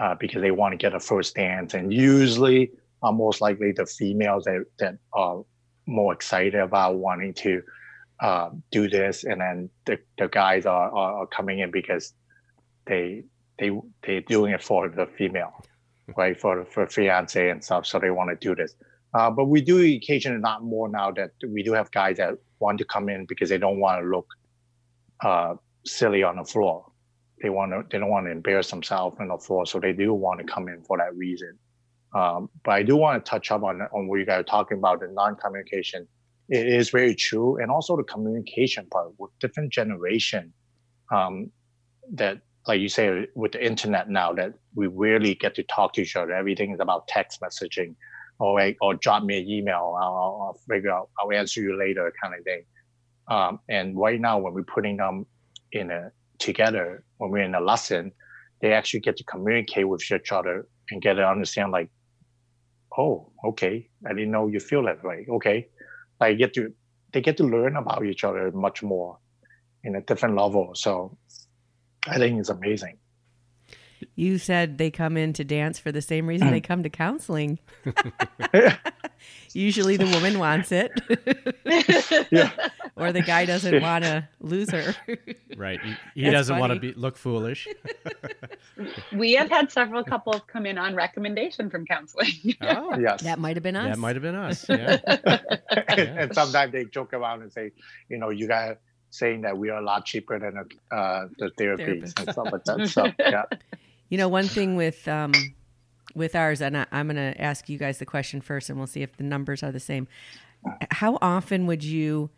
uh, 0.00 0.14
because 0.14 0.40
they 0.40 0.50
want 0.50 0.72
to 0.72 0.76
get 0.76 0.94
a 0.94 1.00
first 1.00 1.34
dance 1.36 1.74
and 1.74 1.92
usually 1.92 2.70
are 3.06 3.12
most 3.12 3.40
likely 3.40 3.72
the 3.72 3.86
females 3.86 4.44
that, 4.44 4.64
that 4.80 4.98
are 5.12 5.44
more 5.86 6.12
excited 6.12 6.60
about 6.60 6.96
wanting 6.96 7.32
to 7.34 7.62
uh, 8.20 8.50
do 8.72 8.88
this, 8.88 9.24
and 9.24 9.40
then 9.40 9.70
the, 9.84 9.98
the 10.18 10.28
guys 10.28 10.66
are, 10.66 10.90
are, 10.90 11.12
are 11.20 11.26
coming 11.26 11.60
in 11.60 11.70
because 11.70 12.14
they 12.86 13.22
they 13.58 13.70
they're 14.04 14.22
doing 14.22 14.52
it 14.52 14.62
for 14.62 14.88
the 14.88 15.06
female, 15.18 15.52
right? 16.16 16.38
For 16.40 16.64
for 16.64 16.86
fiance 16.86 17.50
and 17.50 17.62
stuff, 17.62 17.86
so 17.86 17.98
they 17.98 18.10
want 18.10 18.30
to 18.30 18.36
do 18.36 18.54
this. 18.54 18.74
Uh, 19.14 19.30
but 19.30 19.44
we 19.44 19.60
do 19.60 19.78
occasionally 19.96 20.40
not 20.40 20.62
more 20.62 20.88
now 20.88 21.10
that 21.12 21.30
we 21.46 21.62
do 21.62 21.72
have 21.72 21.90
guys 21.90 22.16
that 22.16 22.34
want 22.58 22.78
to 22.78 22.84
come 22.84 23.08
in 23.08 23.24
because 23.26 23.48
they 23.48 23.58
don't 23.58 23.78
want 23.78 24.02
to 24.02 24.08
look 24.08 24.26
uh, 25.24 25.54
silly 25.84 26.22
on 26.22 26.36
the 26.36 26.44
floor. 26.44 26.84
They 27.42 27.50
want 27.50 27.70
to 27.72 27.84
they 27.90 27.98
don't 27.98 28.10
want 28.10 28.26
to 28.26 28.32
embarrass 28.32 28.70
themselves 28.70 29.16
on 29.20 29.28
the 29.28 29.38
floor, 29.38 29.66
so 29.66 29.78
they 29.78 29.92
do 29.92 30.12
want 30.12 30.40
to 30.40 30.46
come 30.46 30.68
in 30.68 30.82
for 30.82 30.96
that 30.98 31.14
reason. 31.14 31.58
Um, 32.14 32.48
but 32.64 32.72
I 32.72 32.82
do 32.82 32.96
want 32.96 33.24
to 33.24 33.28
touch 33.28 33.50
up 33.50 33.62
on 33.62 33.82
on 33.92 34.08
what 34.08 34.18
you 34.18 34.26
guys 34.26 34.40
are 34.40 34.44
talking 34.44 34.78
about 34.78 35.00
the 35.00 35.08
non-communication. 35.08 36.06
It 36.48 36.66
is 36.66 36.90
very 36.90 37.14
true, 37.14 37.60
and 37.60 37.70
also 37.70 37.96
the 37.96 38.04
communication 38.04 38.86
part 38.86 39.08
with 39.18 39.30
different 39.40 39.72
generation. 39.72 40.52
Um, 41.12 41.50
that, 42.12 42.40
like 42.66 42.80
you 42.80 42.88
say, 42.88 43.26
with 43.34 43.52
the 43.52 43.64
internet 43.64 44.08
now, 44.08 44.32
that 44.34 44.54
we 44.74 44.86
rarely 44.86 45.34
get 45.34 45.54
to 45.56 45.62
talk 45.64 45.92
to 45.94 46.02
each 46.02 46.16
other. 46.16 46.32
Everything 46.32 46.72
is 46.72 46.80
about 46.80 47.08
text 47.08 47.40
messaging, 47.40 47.96
or 48.38 48.72
or 48.80 48.94
drop 48.94 49.24
me 49.24 49.40
an 49.40 49.48
email. 49.48 49.98
I'll, 50.00 50.42
I'll 50.46 50.60
figure 50.68 50.90
out. 50.90 51.10
I'll 51.18 51.32
answer 51.32 51.60
you 51.60 51.76
later, 51.78 52.12
kind 52.22 52.34
of 52.38 52.44
thing. 52.44 52.64
Um, 53.28 53.58
and 53.68 53.98
right 53.98 54.20
now, 54.20 54.38
when 54.38 54.54
we're 54.54 54.62
putting 54.62 54.98
them 54.98 55.26
in 55.72 55.90
a 55.90 56.12
together, 56.38 57.04
when 57.18 57.30
we're 57.30 57.42
in 57.42 57.54
a 57.54 57.60
lesson, 57.60 58.12
they 58.60 58.72
actually 58.72 59.00
get 59.00 59.16
to 59.16 59.24
communicate 59.24 59.88
with 59.88 60.00
each 60.10 60.32
other 60.32 60.68
and 60.90 61.02
get 61.02 61.14
to 61.14 61.26
understand 61.26 61.72
like 61.72 61.90
oh, 62.98 63.30
okay, 63.44 63.88
I 64.06 64.10
didn't 64.10 64.30
know 64.30 64.46
you 64.48 64.60
feel 64.60 64.84
that 64.84 65.04
way. 65.04 65.26
Okay, 65.28 65.68
I 66.20 66.34
get 66.34 66.54
to 66.54 66.72
they 67.12 67.20
get 67.20 67.36
to 67.38 67.44
learn 67.44 67.76
about 67.76 68.04
each 68.04 68.24
other 68.24 68.50
much 68.52 68.82
more 68.82 69.18
in 69.84 69.94
a 69.94 70.00
different 70.00 70.36
level. 70.36 70.74
So 70.74 71.16
I 72.06 72.18
think 72.18 72.38
it's 72.38 72.48
amazing. 72.48 72.98
You 74.14 74.38
said 74.38 74.76
they 74.78 74.90
come 74.90 75.16
in 75.16 75.32
to 75.34 75.44
dance 75.44 75.78
for 75.78 75.90
the 75.90 76.02
same 76.02 76.26
reason 76.26 76.50
they 76.50 76.60
come 76.72 76.82
to 76.82 76.90
counseling. 76.90 77.58
Usually 79.52 79.96
the 79.96 80.06
woman 80.06 80.38
wants 80.38 80.72
it. 80.72 80.92
Yeah. 82.30 82.50
or 82.96 83.12
the 83.12 83.22
guy 83.22 83.44
doesn't 83.44 83.82
want 83.82 84.04
to 84.04 84.28
lose 84.40 84.70
her. 84.70 84.94
Right. 85.56 85.80
He, 86.14 86.24
he 86.24 86.30
doesn't 86.30 86.58
want 86.58 86.72
to 86.72 86.78
be 86.78 86.92
look 86.92 87.16
foolish. 87.16 87.68
we 89.12 89.32
have 89.34 89.48
had 89.48 89.70
several 89.72 90.04
couples 90.04 90.42
come 90.46 90.66
in 90.66 90.76
on 90.78 90.94
recommendation 90.94 91.70
from 91.70 91.86
counseling. 91.86 92.28
Oh, 92.60 92.98
Yes. 93.00 93.22
That 93.22 93.38
might 93.38 93.56
have 93.56 93.62
been 93.62 93.76
us. 93.76 93.88
that 93.94 93.98
might 93.98 94.16
have 94.16 94.22
been 94.22 94.34
us. 94.34 94.66
Yeah. 94.68 94.98
and, 95.06 95.98
Yeah. 95.98 96.04
and 96.22 96.34
sometimes 96.34 96.72
they 96.72 96.84
joke 96.84 97.12
around 97.12 97.42
and 97.42 97.52
say, 97.52 97.72
you 98.08 98.18
know, 98.18 98.30
you 98.30 98.46
guys 98.48 98.76
saying 99.10 99.42
that 99.42 99.56
we 99.56 99.70
are 99.70 99.80
a 99.80 99.84
lot 99.84 100.04
cheaper 100.04 100.38
than 100.38 100.56
uh, 100.90 101.26
the 101.38 101.50
therapies 101.58 101.76
Therapist. 102.12 102.18
and 102.20 102.30
stuff 102.32 102.48
like 102.52 102.64
that. 102.64 102.88
So 102.88 103.12
yeah, 103.18 103.44
You 104.08 104.18
know, 104.18 104.28
one 104.28 104.46
thing 104.46 104.76
with 104.76 105.06
um, 105.08 105.32
with 106.14 106.34
ours, 106.34 106.60
and 106.60 106.76
I, 106.76 106.86
I'm 106.92 107.06
going 107.08 107.16
to 107.16 107.40
ask 107.40 107.68
you 107.68 107.78
guys 107.78 107.98
the 107.98 108.06
question 108.06 108.40
first, 108.40 108.68
and 108.70 108.78
we'll 108.78 108.86
see 108.86 109.02
if 109.02 109.16
the 109.16 109.24
numbers 109.24 109.62
are 109.62 109.72
the 109.72 109.80
same. 109.80 110.06
How 110.90 111.18
often 111.22 111.66
would 111.66 111.84
you, 111.84 112.30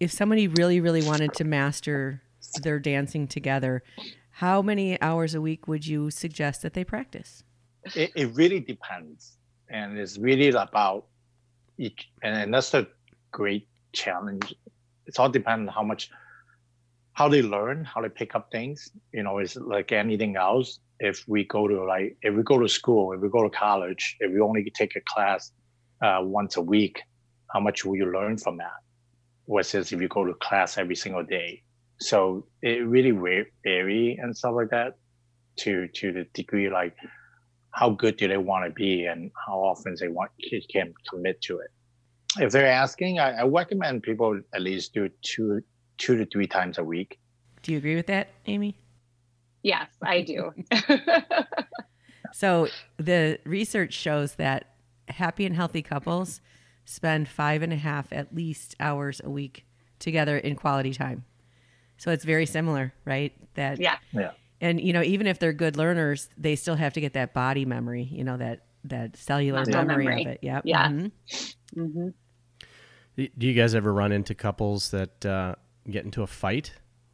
if 0.00 0.10
somebody 0.12 0.48
really, 0.48 0.80
really 0.80 1.02
wanted 1.02 1.32
to 1.34 1.44
master 1.44 2.22
their 2.62 2.78
dancing 2.78 3.26
together, 3.28 3.82
how 4.32 4.62
many 4.62 5.00
hours 5.00 5.34
a 5.34 5.40
week 5.40 5.68
would 5.68 5.86
you 5.86 6.10
suggest 6.10 6.62
that 6.62 6.74
they 6.74 6.84
practice? 6.84 7.44
it, 7.94 8.10
it 8.14 8.34
really 8.34 8.60
depends, 8.60 9.36
and 9.68 9.98
it's 9.98 10.18
really 10.18 10.48
about 10.48 11.06
each, 11.78 12.10
and, 12.22 12.52
that's 12.52 12.70
the 12.70 12.86
great 13.30 13.68
challenge. 13.92 14.54
It's 15.06 15.18
all 15.18 15.28
depends 15.28 15.68
on 15.68 15.74
how 15.74 15.82
much, 15.82 16.10
how 17.12 17.28
they 17.28 17.42
learn, 17.42 17.84
how 17.84 18.00
they 18.00 18.08
pick 18.08 18.34
up 18.34 18.50
things. 18.52 18.90
You 19.12 19.22
know, 19.22 19.38
it's 19.38 19.56
like 19.56 19.92
anything 19.92 20.36
else. 20.36 20.78
If 21.00 21.24
we 21.26 21.44
go 21.44 21.66
to 21.66 21.84
like, 21.84 22.16
if 22.22 22.34
we 22.34 22.42
go 22.42 22.58
to 22.58 22.68
school, 22.68 23.12
if 23.12 23.20
we 23.20 23.28
go 23.28 23.42
to 23.42 23.50
college, 23.50 24.16
if 24.20 24.30
we 24.32 24.40
only 24.40 24.70
take 24.70 24.94
a 24.94 25.00
class 25.00 25.50
uh, 26.02 26.20
once 26.22 26.56
a 26.56 26.62
week, 26.62 27.00
how 27.52 27.60
much 27.60 27.84
will 27.84 27.96
you 27.96 28.12
learn 28.12 28.38
from 28.38 28.58
that? 28.58 28.78
Versus 29.48 29.92
if 29.92 30.00
you 30.00 30.08
go 30.08 30.24
to 30.24 30.34
class 30.34 30.78
every 30.78 30.94
single 30.94 31.24
day. 31.24 31.62
So 32.00 32.46
it 32.62 32.86
really 32.86 33.12
va- 33.12 33.50
vary 33.64 34.18
and 34.20 34.36
stuff 34.36 34.54
like 34.56 34.70
that 34.70 34.96
to 35.58 35.88
to 35.88 36.12
the 36.12 36.26
degree 36.32 36.70
like 36.70 36.96
how 37.70 37.90
good 37.90 38.16
do 38.16 38.28
they 38.28 38.36
want 38.36 38.66
to 38.66 38.70
be 38.70 39.06
and 39.06 39.30
how 39.46 39.58
often 39.58 39.94
they 39.98 40.08
want 40.08 40.30
can 40.70 40.92
commit 41.08 41.40
to 41.42 41.58
it. 41.58 41.70
If 42.38 42.52
they're 42.52 42.66
asking, 42.66 43.18
I, 43.18 43.40
I 43.40 43.44
recommend 43.46 44.02
people 44.02 44.40
at 44.54 44.62
least 44.62 44.94
do 44.94 45.08
two 45.22 45.60
two 45.98 46.16
to 46.16 46.26
three 46.26 46.46
times 46.46 46.78
a 46.78 46.84
week. 46.84 47.18
Do 47.62 47.72
you 47.72 47.78
agree 47.78 47.94
with 47.94 48.06
that, 48.06 48.28
Amy? 48.46 48.76
yes, 49.62 49.88
I 50.02 50.22
do. 50.22 50.52
So 52.32 52.68
the 52.96 53.38
research 53.44 53.92
shows 53.92 54.34
that 54.34 54.64
happy 55.08 55.44
and 55.44 55.54
healthy 55.54 55.82
couples 55.82 56.40
spend 56.84 57.28
five 57.28 57.62
and 57.62 57.72
a 57.72 57.76
half 57.76 58.12
at 58.12 58.34
least 58.34 58.74
hours 58.80 59.20
a 59.22 59.30
week 59.30 59.66
together 59.98 60.36
in 60.38 60.56
quality 60.56 60.92
time. 60.92 61.24
So 62.02 62.10
it's 62.10 62.24
very 62.24 62.46
similar, 62.46 62.92
right? 63.04 63.32
That 63.54 63.80
yeah. 63.80 63.98
Yeah. 64.12 64.32
and 64.60 64.80
you 64.80 64.92
know 64.92 65.04
even 65.04 65.28
if 65.28 65.38
they're 65.38 65.52
good 65.52 65.76
learners, 65.76 66.28
they 66.36 66.56
still 66.56 66.74
have 66.74 66.94
to 66.94 67.00
get 67.00 67.12
that 67.12 67.32
body 67.32 67.64
memory, 67.64 68.08
you 68.10 68.24
know 68.24 68.36
that 68.38 68.64
that 68.86 69.16
cellular 69.16 69.64
memory, 69.64 70.06
memory. 70.06 70.20
of 70.22 70.26
it. 70.32 70.38
Yeah. 70.42 70.60
Yeah. 70.64 70.88
Mhm. 70.88 71.12
hmm 71.74 72.08
Do 73.16 73.46
you 73.46 73.54
guys 73.54 73.76
ever 73.76 73.94
run 73.94 74.10
into 74.10 74.34
couples 74.34 74.90
that 74.90 75.24
uh, 75.24 75.54
get 75.88 76.04
into 76.04 76.24
a 76.24 76.26
fight 76.26 76.72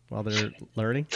while 0.08 0.22
they're 0.22 0.52
learning? 0.74 1.06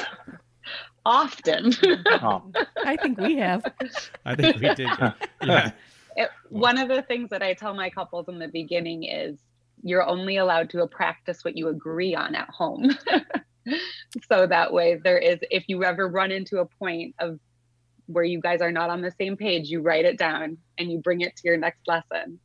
Often. 1.07 1.73
Um, 2.21 2.53
I 2.85 2.97
think 2.97 3.19
we 3.19 3.37
have. 3.39 3.65
I 4.27 4.35
think 4.35 4.61
we 4.61 4.75
did. 4.75 4.91
Yeah. 5.43 5.73
It, 6.15 6.29
one 6.51 6.77
of 6.77 6.91
the 6.91 7.01
things 7.01 7.31
that 7.31 7.43
I 7.43 7.55
tell 7.55 7.73
my 7.73 7.89
couples 7.89 8.29
in 8.29 8.39
the 8.39 8.49
beginning 8.49 9.05
is 9.05 9.39
you're 9.83 10.07
only 10.07 10.37
allowed 10.37 10.69
to 10.71 10.87
practice 10.87 11.43
what 11.43 11.57
you 11.57 11.69
agree 11.69 12.15
on 12.15 12.35
at 12.35 12.51
home. 12.51 12.91
so 14.31 14.47
that 14.47 14.73
way, 14.73 15.01
there 15.03 15.19
is, 15.19 15.39
if 15.51 15.65
you 15.69 15.85
ever 15.85 16.09
run 16.09 16.31
into 16.31 16.59
a 16.59 16.67
point 16.67 17.15
of 17.19 17.39
where 18.07 18.25
you 18.25 18.41
guys 18.41 18.61
are 18.61 18.73
not 18.73 18.91
on 18.91 19.01
the 19.01 19.13
same 19.19 19.37
page, 19.37 19.69
you 19.69 19.81
write 19.81 20.05
it 20.05 20.19
down 20.19 20.59
and 20.79 20.91
you 20.91 20.99
bring 20.99 21.21
it 21.21 21.37
to 21.37 21.43
your 21.45 21.57
next 21.57 21.87
lesson. 21.87 22.39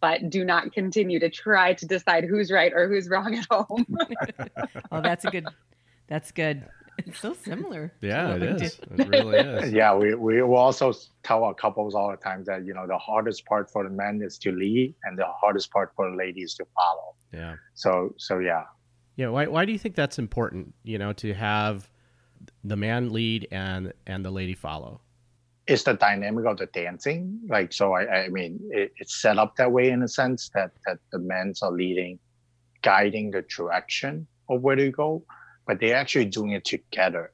But 0.00 0.28
do 0.28 0.44
not 0.44 0.72
continue 0.72 1.18
to 1.20 1.30
try 1.30 1.72
to 1.74 1.86
decide 1.86 2.24
who's 2.24 2.50
right 2.50 2.72
or 2.72 2.88
who's 2.88 3.08
wrong 3.08 3.34
at 3.34 3.46
home. 3.50 3.86
Oh, 4.92 5.00
that's 5.00 5.24
a 5.24 5.30
good. 5.30 5.46
That's 6.06 6.30
good. 6.30 6.64
It's 6.98 7.20
so 7.20 7.34
similar. 7.34 7.92
Yeah, 8.00 8.34
it 8.34 8.42
is. 8.42 8.78
it 8.78 8.96
do. 8.96 9.02
It 9.02 9.08
really 9.08 9.38
is. 9.38 9.72
yeah, 9.72 9.94
we, 9.94 10.14
we 10.14 10.42
will 10.42 10.56
also 10.56 10.92
tell 11.22 11.44
our 11.44 11.54
couples 11.54 11.94
all 11.94 12.10
the 12.10 12.16
time 12.16 12.44
that 12.44 12.64
you 12.64 12.74
know 12.74 12.86
the 12.86 12.98
hardest 12.98 13.44
part 13.46 13.70
for 13.70 13.84
the 13.84 13.90
men 13.90 14.20
is 14.22 14.38
to 14.38 14.52
lead 14.52 14.94
and 15.04 15.18
the 15.18 15.26
hardest 15.26 15.70
part 15.70 15.92
for 15.94 16.10
the 16.10 16.16
ladies 16.16 16.54
to 16.54 16.66
follow. 16.74 17.14
Yeah. 17.32 17.56
So 17.74 18.14
so 18.18 18.38
yeah. 18.38 18.64
Yeah. 19.16 19.28
Why, 19.28 19.46
why 19.46 19.64
do 19.64 19.72
you 19.72 19.78
think 19.78 19.94
that's 19.94 20.18
important, 20.18 20.74
you 20.84 20.98
know, 20.98 21.12
to 21.14 21.34
have 21.34 21.90
the 22.62 22.76
man 22.76 23.12
lead 23.12 23.48
and 23.50 23.92
and 24.06 24.24
the 24.24 24.30
lady 24.30 24.54
follow? 24.54 25.00
it's 25.66 25.82
the 25.82 25.94
dynamic 25.94 26.46
of 26.46 26.58
the 26.58 26.66
dancing. 26.66 27.40
Like, 27.48 27.72
so 27.72 27.92
I, 27.92 28.24
I 28.24 28.28
mean, 28.28 28.60
it, 28.70 28.92
it's 28.98 29.20
set 29.20 29.38
up 29.38 29.56
that 29.56 29.72
way 29.72 29.90
in 29.90 30.02
a 30.02 30.08
sense 30.08 30.50
that, 30.54 30.70
that 30.86 30.98
the 31.10 31.18
men 31.18 31.54
are 31.62 31.72
leading, 31.72 32.18
guiding 32.82 33.30
the 33.32 33.42
direction 33.42 34.26
of 34.48 34.62
where 34.62 34.76
to 34.76 34.90
go, 34.90 35.24
but 35.66 35.80
they're 35.80 35.96
actually 35.96 36.26
doing 36.26 36.52
it 36.52 36.64
together. 36.64 37.32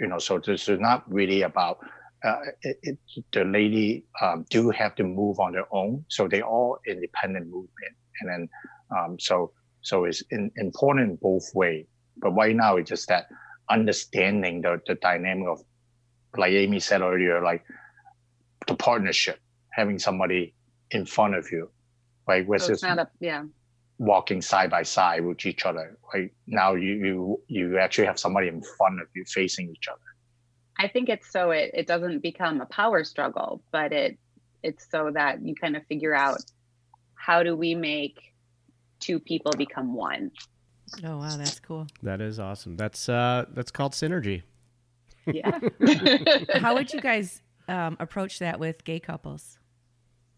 You 0.00 0.06
know, 0.06 0.18
so 0.18 0.38
this 0.38 0.68
is 0.68 0.80
not 0.80 1.10
really 1.12 1.42
about, 1.42 1.78
uh, 2.24 2.38
it, 2.62 2.78
it, 2.82 2.98
the 3.32 3.44
lady 3.44 4.06
um, 4.22 4.46
do 4.48 4.70
have 4.70 4.94
to 4.94 5.04
move 5.04 5.38
on 5.38 5.52
their 5.52 5.66
own. 5.70 6.04
So 6.08 6.26
they 6.26 6.40
all 6.40 6.78
independent 6.86 7.46
movement. 7.46 7.94
And 8.20 8.30
then, 8.30 8.48
um, 8.96 9.16
so, 9.20 9.52
so 9.84 10.04
it's 10.04 10.22
in, 10.30 10.50
important 10.56 11.20
both 11.20 11.54
way. 11.54 11.86
But 12.16 12.30
right 12.30 12.56
now 12.56 12.76
it's 12.76 12.88
just 12.88 13.08
that 13.08 13.28
understanding 13.70 14.62
the, 14.62 14.80
the 14.86 14.94
dynamic 14.96 15.48
of 15.48 15.60
like 16.36 16.52
Amy 16.52 16.80
said 16.80 17.00
earlier, 17.00 17.42
like 17.42 17.64
the 18.66 18.74
partnership, 18.74 19.38
having 19.70 19.98
somebody 19.98 20.54
in 20.90 21.04
front 21.04 21.34
of 21.34 21.46
you, 21.52 21.70
right? 22.26 22.44
So 22.44 22.50
Versus 22.50 22.82
not 22.82 22.98
a, 22.98 23.08
yeah. 23.20 23.44
walking 23.98 24.40
side 24.42 24.70
by 24.70 24.82
side 24.82 25.24
with 25.24 25.44
each 25.44 25.64
other. 25.66 25.98
Right 26.12 26.30
now, 26.46 26.74
you 26.74 26.92
you 26.94 27.42
you 27.46 27.78
actually 27.78 28.06
have 28.06 28.18
somebody 28.18 28.48
in 28.48 28.62
front 28.76 29.00
of 29.00 29.08
you, 29.14 29.24
facing 29.26 29.68
each 29.68 29.86
other. 29.88 30.00
I 30.78 30.88
think 30.88 31.08
it's 31.08 31.30
so 31.30 31.50
it, 31.50 31.70
it 31.74 31.86
doesn't 31.86 32.20
become 32.20 32.60
a 32.60 32.66
power 32.66 33.04
struggle, 33.04 33.62
but 33.70 33.92
it 33.92 34.18
it's 34.62 34.90
so 34.90 35.10
that 35.12 35.42
you 35.42 35.54
kind 35.54 35.76
of 35.76 35.86
figure 35.86 36.14
out 36.14 36.38
how 37.14 37.42
do 37.42 37.54
we 37.54 37.74
make 37.74 38.33
two 39.04 39.20
people 39.20 39.52
become 39.58 39.94
one. 39.94 40.30
Oh 41.04 41.18
wow, 41.18 41.36
that's 41.36 41.60
cool. 41.60 41.86
That 42.02 42.20
is 42.20 42.38
awesome. 42.38 42.76
That's 42.76 43.08
uh 43.08 43.44
that's 43.54 43.70
called 43.70 43.92
synergy. 43.92 44.42
Yeah. 45.26 45.58
How 46.60 46.74
would 46.74 46.92
you 46.92 47.00
guys 47.00 47.40
um, 47.68 47.96
approach 48.00 48.38
that 48.40 48.58
with 48.60 48.84
gay 48.84 49.00
couples? 49.00 49.58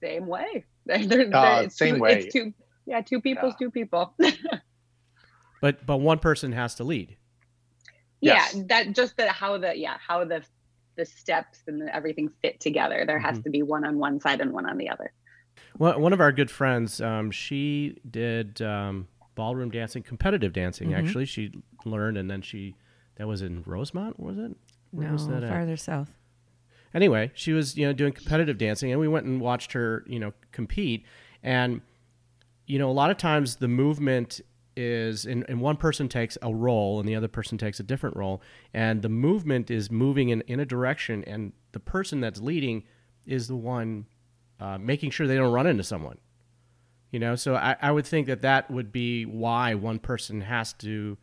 same 0.02 0.26
way. 0.26 0.64
They're- 0.86 1.06
they're- 1.06 1.34
Uh, 1.34 1.62
it's 1.62 1.76
same 1.78 1.96
two, 1.96 2.00
way. 2.02 2.12
It's 2.20 2.32
two 2.32 2.52
yeah, 2.86 3.00
two 3.00 3.20
people's 3.20 3.54
Yeah. 3.58 3.66
two 3.66 3.70
people. 3.70 4.14
But 5.62 5.86
but 5.86 5.96
one 5.98 6.18
person 6.18 6.52
has 6.52 6.74
to 6.76 6.84
lead. 6.84 7.16
Yeah, 8.20 8.34
Yes. 8.34 8.56
that 8.68 8.92
just 8.94 9.16
the 9.16 9.26
how 9.32 9.56
the 9.58 9.76
yeah 9.76 9.96
how 10.06 10.24
the 10.24 10.42
the 10.96 11.04
steps 11.06 11.62
and 11.66 11.80
the, 11.80 11.94
everything 11.94 12.28
fit 12.42 12.60
together. 12.60 13.04
There 13.06 13.18
has 13.18 13.38
Mhm. 13.38 13.44
to 13.44 13.50
be 13.50 13.62
one 13.62 13.84
on 13.86 13.98
one 13.98 14.20
side 14.20 14.40
and 14.40 14.52
one 14.52 14.66
on 14.68 14.76
the 14.76 14.88
other. 14.90 15.12
One 15.76 16.00
one 16.00 16.12
of 16.12 16.20
our 16.20 16.32
good 16.32 16.50
friends, 16.50 17.00
um, 17.00 17.30
she 17.30 17.98
did 18.10 18.60
um, 18.62 19.08
ballroom 19.34 19.70
dancing, 19.70 20.02
competitive 20.02 20.52
dancing. 20.52 20.90
Mhm. 20.90 20.96
Actually, 20.98 21.24
she 21.26 21.52
learned, 21.84 22.16
and 22.16 22.30
then 22.30 22.42
she 22.42 22.74
that 23.16 23.26
was 23.26 23.42
in 23.42 23.62
Rosemont, 23.66 24.18
was 24.20 24.38
it? 24.38 24.56
Where 24.90 25.06
No, 25.08 25.12
was 25.14 25.26
that 25.28 25.42
at? 25.42 25.48
farther 25.50 25.76
south. 25.76 26.12
anyway, 26.94 27.30
she 27.34 27.52
was 27.52 27.76
you 27.76 27.86
know 27.86 27.92
doing 27.92 28.12
competitive 28.12 28.58
dancing, 28.58 28.90
and 28.90 29.00
we 29.00 29.08
went 29.08 29.26
and 29.26 29.40
watched 29.40 29.72
her 29.72 30.04
you 30.06 30.18
know 30.18 30.32
compete, 30.52 31.04
and 31.42 31.80
you 32.66 32.78
know 32.78 32.90
a 32.90 32.92
lot 32.92 33.10
of 33.10 33.16
times 33.16 33.56
the 33.56 33.68
movement 33.68 34.40
is 34.78 35.24
and, 35.24 35.44
and 35.48 35.60
one 35.60 35.76
person 35.76 36.06
takes 36.08 36.36
a 36.42 36.54
role 36.54 37.00
and 37.00 37.08
the 37.08 37.14
other 37.14 37.28
person 37.28 37.56
takes 37.56 37.80
a 37.80 37.82
different 37.82 38.14
role 38.14 38.42
and 38.74 39.00
the 39.00 39.08
movement 39.08 39.70
is 39.70 39.90
moving 39.90 40.28
in, 40.28 40.42
in 40.42 40.60
a 40.60 40.66
direction 40.66 41.24
and 41.24 41.52
the 41.72 41.80
person 41.80 42.20
that's 42.20 42.42
leading 42.42 42.84
is 43.26 43.48
the 43.48 43.56
one 43.56 44.04
uh, 44.60 44.78
making 44.78 45.10
sure 45.10 45.26
they 45.26 45.36
don't 45.36 45.52
run 45.52 45.66
into 45.66 45.82
someone 45.82 46.18
you 47.10 47.18
know 47.18 47.34
so 47.34 47.54
I, 47.54 47.76
I 47.80 47.90
would 47.90 48.06
think 48.06 48.26
that 48.26 48.42
that 48.42 48.70
would 48.70 48.92
be 48.92 49.24
why 49.24 49.74
one 49.74 49.98
person 49.98 50.40
has 50.40 50.72
to 50.74 51.16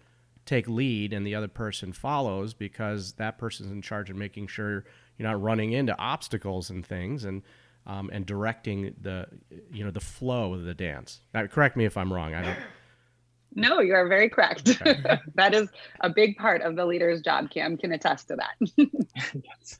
take 0.45 0.67
lead 0.67 1.13
and 1.13 1.25
the 1.25 1.35
other 1.35 1.47
person 1.47 1.93
follows 1.93 2.53
because 2.53 3.13
that 3.13 3.37
person's 3.37 3.71
in 3.71 3.81
charge 3.81 4.09
of 4.09 4.15
making 4.15 4.47
sure 4.47 4.85
you're 5.17 5.29
not 5.29 5.41
running 5.41 5.71
into 5.71 5.97
obstacles 5.97 6.69
and 6.69 6.85
things 6.85 7.23
and 7.23 7.43
um, 7.85 8.09
and 8.13 8.25
directing 8.25 8.95
the 9.01 9.27
you 9.71 9.83
know 9.83 9.91
the 9.91 9.99
flow 9.99 10.53
of 10.53 10.63
the 10.63 10.73
dance. 10.73 11.19
Now, 11.33 11.45
correct 11.47 11.75
me 11.75 11.85
if 11.85 11.97
I'm 11.97 12.11
wrong. 12.11 12.33
I 12.33 12.41
don't. 12.41 12.57
No, 13.55 13.81
you 13.81 13.93
are 13.93 14.07
very 14.07 14.29
correct. 14.29 14.65
that 15.35 15.53
is 15.53 15.69
a 15.99 16.09
big 16.09 16.37
part 16.37 16.63
of 16.63 16.75
the 16.75 16.87
leader's 16.87 17.21
job. 17.21 17.51
Cam 17.51 17.77
can 17.77 17.91
attest 17.91 18.29
to 18.29 18.37
that. 18.37 18.87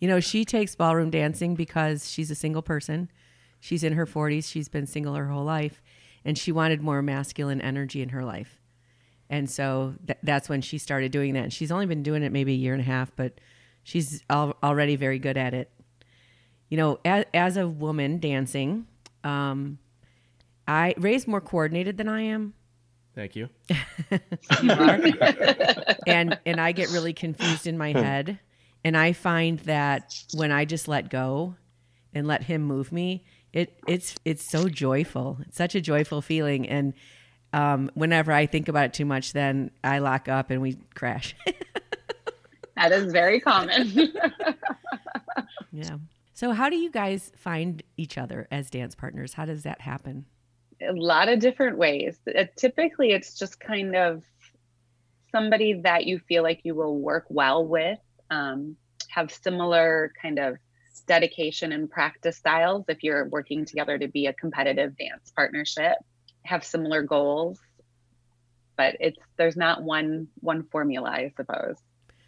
You 0.00 0.08
know, 0.08 0.20
she 0.20 0.44
takes 0.44 0.74
ballroom 0.74 1.10
dancing 1.10 1.54
because 1.54 2.10
she's 2.10 2.30
a 2.30 2.34
single 2.34 2.62
person. 2.62 3.10
She's 3.60 3.82
in 3.82 3.94
her 3.94 4.06
40s. 4.06 4.50
She's 4.50 4.68
been 4.68 4.86
single 4.86 5.14
her 5.14 5.28
whole 5.28 5.44
life, 5.44 5.82
and 6.24 6.36
she 6.36 6.52
wanted 6.52 6.82
more 6.82 7.00
masculine 7.02 7.60
energy 7.60 8.02
in 8.02 8.10
her 8.10 8.24
life. 8.24 8.60
And 9.28 9.50
so 9.50 9.94
th- 10.06 10.18
that's 10.22 10.48
when 10.48 10.60
she 10.60 10.78
started 10.78 11.10
doing 11.12 11.34
that. 11.34 11.44
And 11.44 11.52
she's 11.52 11.72
only 11.72 11.86
been 11.86 12.02
doing 12.02 12.22
it 12.22 12.30
maybe 12.30 12.52
a 12.52 12.56
year 12.56 12.74
and 12.74 12.80
a 12.82 12.84
half, 12.84 13.10
but 13.16 13.40
she's 13.82 14.22
al- 14.30 14.56
already 14.62 14.96
very 14.96 15.18
good 15.18 15.36
at 15.36 15.54
it. 15.54 15.70
You 16.68 16.76
know, 16.76 16.98
as, 17.04 17.24
as 17.34 17.56
a 17.56 17.66
woman 17.66 18.18
dancing, 18.20 18.86
um, 19.24 19.78
I 20.68 20.94
Ray's 20.98 21.26
more 21.26 21.40
coordinated 21.40 21.96
than 21.96 22.08
I 22.08 22.22
am. 22.22 22.54
Thank 23.14 23.34
you. 23.34 23.48
You 24.62 24.70
are. 24.72 25.00
and 26.06 26.38
and 26.46 26.60
I 26.60 26.72
get 26.72 26.90
really 26.90 27.12
confused 27.12 27.66
in 27.66 27.76
my 27.78 27.92
head. 27.92 28.38
And 28.84 28.96
I 28.96 29.12
find 29.12 29.58
that 29.60 30.14
when 30.34 30.52
I 30.52 30.64
just 30.64 30.88
let 30.88 31.10
go 31.10 31.56
and 32.14 32.26
let 32.26 32.44
him 32.44 32.62
move 32.62 32.92
me, 32.92 33.24
it 33.52 33.78
it's 33.86 34.14
it's 34.24 34.48
so 34.48 34.68
joyful. 34.68 35.38
It's 35.42 35.56
such 35.56 35.74
a 35.74 35.80
joyful 35.80 36.22
feeling. 36.22 36.68
And 36.68 36.94
um, 37.52 37.90
whenever 37.94 38.32
I 38.32 38.46
think 38.46 38.68
about 38.68 38.86
it 38.86 38.94
too 38.94 39.04
much, 39.06 39.32
then 39.32 39.70
I 39.82 39.98
lock 39.98 40.28
up 40.28 40.50
and 40.50 40.62
we 40.62 40.78
crash. 40.94 41.34
that 42.76 42.92
is 42.92 43.12
very 43.12 43.40
common. 43.40 43.92
yeah. 45.72 45.96
So 46.34 46.52
how 46.52 46.68
do 46.68 46.76
you 46.76 46.90
guys 46.90 47.32
find 47.36 47.82
each 47.96 48.18
other 48.18 48.46
as 48.50 48.68
dance 48.70 48.94
partners? 48.94 49.32
How 49.32 49.46
does 49.46 49.62
that 49.62 49.80
happen? 49.80 50.26
a 50.82 50.92
lot 50.92 51.28
of 51.28 51.40
different 51.40 51.78
ways. 51.78 52.18
Uh, 52.26 52.44
typically, 52.56 53.12
it's 53.12 53.38
just 53.38 53.60
kind 53.60 53.94
of 53.96 54.22
somebody 55.32 55.80
that 55.82 56.06
you 56.06 56.18
feel 56.18 56.42
like 56.42 56.60
you 56.64 56.74
will 56.74 56.98
work 56.98 57.26
well 57.28 57.66
with, 57.66 57.98
um, 58.30 58.76
have 59.08 59.30
similar 59.32 60.12
kind 60.20 60.38
of 60.38 60.56
dedication 61.06 61.72
and 61.72 61.90
practice 61.90 62.36
styles 62.38 62.84
if 62.88 63.02
you're 63.02 63.28
working 63.28 63.64
together 63.64 63.98
to 63.98 64.08
be 64.08 64.26
a 64.26 64.32
competitive 64.32 64.96
dance 64.96 65.30
partnership, 65.36 65.94
have 66.44 66.64
similar 66.64 67.02
goals. 67.02 67.58
But 68.76 68.96
it's 69.00 69.18
there's 69.38 69.56
not 69.56 69.82
one 69.82 70.28
one 70.40 70.64
formula, 70.70 71.08
I 71.10 71.32
suppose. 71.36 71.76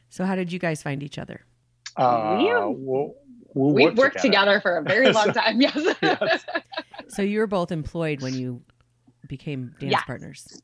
So 0.08 0.24
how 0.24 0.34
did 0.36 0.50
you 0.52 0.58
guys 0.58 0.82
find 0.82 1.02
each 1.02 1.18
other? 1.18 1.44
Uh, 1.96 2.36
We- 2.38 2.44
we'll, 2.84 3.14
we'll 3.54 3.74
We've 3.74 3.86
work 3.88 3.96
worked 3.96 4.20
together. 4.20 4.60
for 4.60 4.78
a 4.78 4.82
very 4.82 5.12
long 5.12 5.32
time. 5.32 5.60
Yes. 5.60 5.96
Yes. 6.00 6.44
So 7.08 7.22
you 7.22 7.40
were 7.40 7.46
both 7.46 7.70
employed 7.72 8.22
when 8.22 8.34
you 8.34 8.62
became 9.26 9.74
dance 9.78 9.92
Yes. 9.92 10.02
partners. 10.06 10.62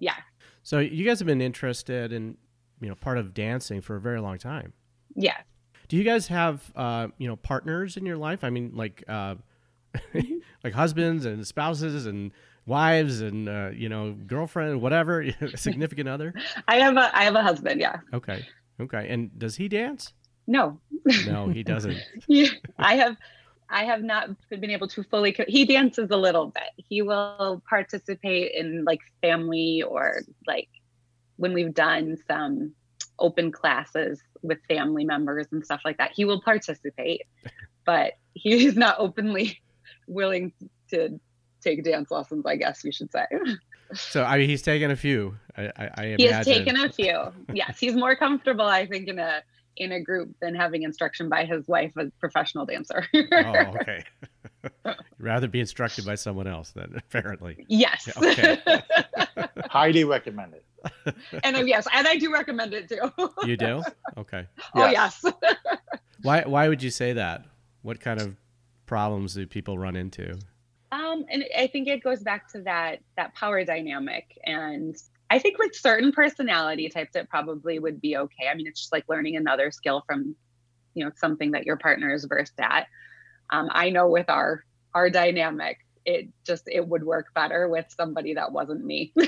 yeah. 0.00 0.14
So 0.62 0.78
you 0.78 1.04
guys 1.04 1.18
have 1.18 1.26
been 1.26 1.40
interested 1.42 2.12
in 2.12 2.36
you 2.80 2.88
know 2.88 2.94
part 2.94 3.18
of 3.18 3.34
dancing 3.34 3.80
for 3.80 3.96
a 3.96 4.00
very 4.00 4.20
long 4.20 4.38
time. 4.38 4.72
Yeah. 5.14 5.36
Do 5.88 5.96
you 5.96 6.04
guys 6.04 6.26
have 6.28 6.72
uh, 6.74 7.08
you 7.18 7.28
know 7.28 7.36
partners 7.36 7.96
in 7.96 8.06
your 8.06 8.16
life? 8.16 8.44
I 8.44 8.50
mean, 8.50 8.72
like 8.74 9.04
uh, 9.08 9.36
like 10.64 10.74
husbands 10.74 11.24
and 11.24 11.46
spouses 11.46 12.06
and 12.06 12.32
wives 12.66 13.20
and 13.20 13.48
uh, 13.48 13.70
you 13.72 13.88
know 13.88 14.12
girlfriend, 14.26 14.80
whatever, 14.80 15.24
significant 15.54 16.08
other. 16.08 16.34
I 16.68 16.76
have 16.76 16.96
a 16.96 17.16
I 17.16 17.24
have 17.24 17.34
a 17.34 17.42
husband. 17.42 17.80
Yeah. 17.80 18.00
Okay, 18.12 18.44
okay. 18.80 19.06
And 19.08 19.36
does 19.38 19.56
he 19.56 19.68
dance? 19.68 20.12
No. 20.46 20.78
No, 21.26 21.48
he 21.48 21.62
doesn't. 21.62 21.98
Yeah, 22.28 22.48
I 22.78 22.96
have 22.96 23.16
I 23.68 23.84
have 23.84 24.02
not 24.02 24.30
been 24.48 24.70
able 24.70 24.88
to 24.88 25.02
fully 25.04 25.32
co- 25.32 25.44
he 25.48 25.64
dances 25.64 26.08
a 26.10 26.16
little 26.16 26.46
bit. 26.46 26.70
He 26.76 27.02
will 27.02 27.62
participate 27.68 28.52
in 28.54 28.84
like 28.84 29.00
family 29.22 29.82
or 29.82 30.22
like 30.46 30.68
when 31.36 31.52
we've 31.52 31.74
done 31.74 32.16
some 32.26 32.72
open 33.18 33.50
classes 33.50 34.20
with 34.42 34.58
family 34.68 35.04
members 35.04 35.46
and 35.52 35.64
stuff 35.64 35.80
like 35.84 35.98
that. 35.98 36.12
He 36.14 36.24
will 36.24 36.40
participate, 36.40 37.22
but 37.86 38.14
he's 38.34 38.76
not 38.76 38.96
openly 38.98 39.60
willing 40.06 40.52
to 40.90 41.18
take 41.60 41.82
dance 41.84 42.10
lessons, 42.10 42.44
I 42.46 42.56
guess 42.56 42.84
you 42.84 42.92
should 42.92 43.10
say. 43.10 43.24
So 43.94 44.24
I 44.24 44.38
mean, 44.38 44.48
he's 44.48 44.62
taken 44.62 44.90
a 44.90 44.96
few. 44.96 45.36
I, 45.56 45.72
I, 45.76 45.90
I 45.96 46.14
He 46.18 46.24
has 46.24 46.44
taken 46.44 46.76
a 46.76 46.90
few. 46.90 47.32
Yes, 47.52 47.78
he's 47.78 47.94
more 47.94 48.16
comfortable 48.16 48.66
I 48.66 48.86
think 48.86 49.08
in 49.08 49.18
a 49.18 49.42
in 49.76 49.92
a 49.92 50.00
group 50.00 50.34
than 50.40 50.54
having 50.54 50.82
instruction 50.82 51.28
by 51.28 51.44
his 51.44 51.66
wife, 51.68 51.92
a 51.96 52.10
professional 52.20 52.66
dancer. 52.66 53.06
oh, 53.14 53.74
okay. 53.80 54.04
You'd 54.84 54.96
rather 55.18 55.48
be 55.48 55.60
instructed 55.60 56.04
by 56.04 56.14
someone 56.14 56.46
else 56.46 56.70
then, 56.70 56.94
apparently. 56.96 57.64
Yes. 57.68 58.08
Okay. 58.16 58.58
Highly 59.66 60.04
recommended. 60.04 60.62
and 61.44 61.56
uh, 61.56 61.64
yes, 61.64 61.86
and 61.92 62.06
I 62.06 62.16
do 62.16 62.32
recommend 62.32 62.72
it 62.72 62.88
too. 62.88 63.10
You 63.44 63.56
do? 63.56 63.82
Okay. 64.16 64.46
Oh 64.74 64.86
yes. 64.86 65.24
Why? 66.22 66.42
Why 66.42 66.68
would 66.68 66.82
you 66.82 66.90
say 66.90 67.14
that? 67.14 67.44
What 67.82 67.98
kind 68.00 68.20
of 68.20 68.36
problems 68.86 69.34
do 69.34 69.46
people 69.46 69.78
run 69.78 69.96
into? 69.96 70.38
um, 70.92 71.24
and 71.28 71.44
I 71.56 71.66
think 71.66 71.88
it 71.88 72.02
goes 72.02 72.22
back 72.22 72.50
to 72.52 72.60
that 72.62 73.00
that 73.16 73.34
power 73.34 73.64
dynamic, 73.64 74.38
and 74.44 74.96
I 75.28 75.38
think 75.38 75.58
with 75.58 75.74
certain 75.74 76.12
personality 76.12 76.88
types, 76.88 77.16
it 77.16 77.28
probably 77.28 77.78
would 77.78 78.00
be 78.00 78.16
okay. 78.16 78.48
I 78.50 78.54
mean, 78.54 78.66
it's 78.66 78.80
just 78.80 78.92
like 78.92 79.04
learning 79.08 79.36
another 79.36 79.70
skill 79.70 80.02
from, 80.06 80.36
you 80.94 81.04
know, 81.04 81.10
something 81.16 81.50
that 81.52 81.66
your 81.66 81.76
partner 81.76 82.14
is 82.14 82.24
versed 82.24 82.58
at. 82.58 82.86
Um, 83.50 83.68
I 83.72 83.90
know 83.90 84.08
with 84.08 84.28
our 84.28 84.64
our 84.94 85.10
dynamic, 85.10 85.78
it 86.04 86.28
just 86.46 86.68
it 86.68 86.86
would 86.86 87.02
work 87.04 87.34
better 87.34 87.68
with 87.68 87.86
somebody 87.88 88.34
that 88.34 88.52
wasn't 88.52 88.84
me. 88.84 89.12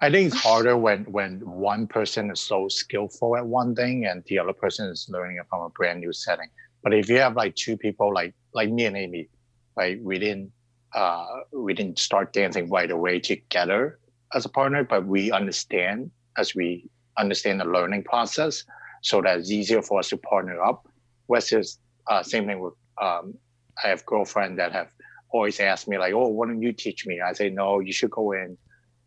I 0.00 0.10
think 0.10 0.32
it's 0.32 0.42
harder 0.42 0.76
when 0.76 1.04
when 1.04 1.40
one 1.40 1.86
person 1.86 2.30
is 2.30 2.40
so 2.40 2.68
skillful 2.68 3.36
at 3.36 3.46
one 3.46 3.74
thing 3.74 4.04
and 4.04 4.22
the 4.26 4.38
other 4.38 4.52
person 4.52 4.88
is 4.88 5.08
learning 5.08 5.38
it 5.38 5.46
from 5.48 5.62
a 5.62 5.70
brand 5.70 6.00
new 6.00 6.12
setting. 6.12 6.48
But 6.82 6.92
if 6.92 7.08
you 7.08 7.16
have 7.18 7.34
like 7.34 7.54
two 7.54 7.76
people 7.76 8.12
like 8.12 8.34
like 8.52 8.70
me 8.70 8.84
and 8.84 8.96
Amy, 8.96 9.28
like 9.76 9.98
we 10.02 10.18
didn't 10.18 10.52
uh 10.94 11.26
we 11.52 11.74
didn't 11.74 11.98
start 11.98 12.32
dancing 12.32 12.68
right 12.70 12.90
away 12.90 13.20
together 13.20 13.98
as 14.34 14.44
a 14.44 14.48
partner, 14.48 14.84
but 14.84 15.06
we 15.06 15.30
understand 15.30 16.10
as 16.36 16.54
we 16.54 16.88
understand 17.18 17.60
the 17.60 17.64
learning 17.64 18.02
process, 18.02 18.64
so 19.02 19.22
that 19.22 19.38
it's 19.38 19.50
easier 19.50 19.82
for 19.82 19.98
us 20.00 20.08
to 20.10 20.16
partner 20.16 20.62
up. 20.62 20.86
Versus 21.30 21.78
uh, 22.08 22.22
same 22.22 22.46
thing 22.46 22.60
with 22.60 22.74
um, 23.02 23.34
I 23.82 23.88
have 23.88 24.04
girlfriend 24.06 24.58
that 24.58 24.72
have 24.72 24.90
always 25.30 25.58
asked 25.60 25.88
me 25.88 25.98
like, 25.98 26.14
oh, 26.14 26.28
why 26.28 26.46
don't 26.46 26.62
you 26.62 26.72
teach 26.72 27.06
me? 27.06 27.20
I 27.20 27.32
say 27.32 27.50
no, 27.50 27.80
you 27.80 27.92
should 27.92 28.10
go 28.10 28.32
in 28.32 28.56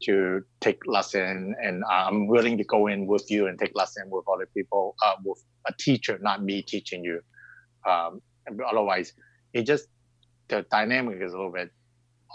to 0.03 0.41
take 0.61 0.85
lesson 0.85 1.55
and 1.61 1.83
I'm 1.89 2.27
willing 2.27 2.57
to 2.57 2.63
go 2.63 2.87
in 2.87 3.07
with 3.07 3.29
you 3.29 3.47
and 3.47 3.59
take 3.59 3.75
lesson 3.75 4.09
with 4.09 4.25
other 4.33 4.47
people, 4.55 4.95
uh, 5.05 5.15
with 5.23 5.43
a 5.67 5.73
teacher, 5.73 6.17
not 6.21 6.43
me 6.43 6.61
teaching 6.61 7.03
you. 7.03 7.21
Um, 7.89 8.21
otherwise, 8.69 9.13
it 9.53 9.63
just 9.63 9.87
the 10.49 10.65
dynamic 10.69 11.21
is 11.21 11.33
a 11.33 11.37
little 11.37 11.51
bit 11.51 11.71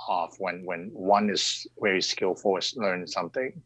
off 0.09 0.37
when 0.39 0.65
when 0.65 0.91
one 0.93 1.31
is 1.31 1.67
very 1.81 2.03
skillful 2.03 2.57
at 2.57 2.73
learning 2.77 3.07
something. 3.07 3.63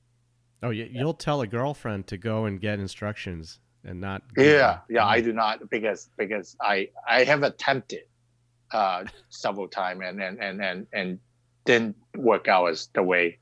Oh, 0.63 0.71
you, 0.71 0.89
you'll 0.91 1.15
tell 1.15 1.41
a 1.41 1.47
girlfriend 1.47 2.09
to 2.09 2.17
go 2.17 2.47
and 2.47 2.61
get 2.61 2.81
instructions 2.81 3.61
and 3.85 4.01
not. 4.01 4.23
Yeah, 4.37 4.81
yeah, 4.91 5.07
I 5.07 5.21
do 5.21 5.33
not 5.33 5.71
because 5.71 6.11
because 6.17 6.57
I 6.61 6.89
I 7.09 7.25
have 7.25 7.43
attempted 7.43 8.03
uh, 8.73 9.05
several 9.29 9.69
times 9.69 10.03
and 10.05 10.21
and 10.21 10.43
and 10.43 10.63
and 10.63 10.87
and 10.93 11.19
didn't 11.65 11.97
work 12.17 12.49
out 12.49 12.67
as 12.67 12.89
the 12.95 13.03
way 13.03 13.39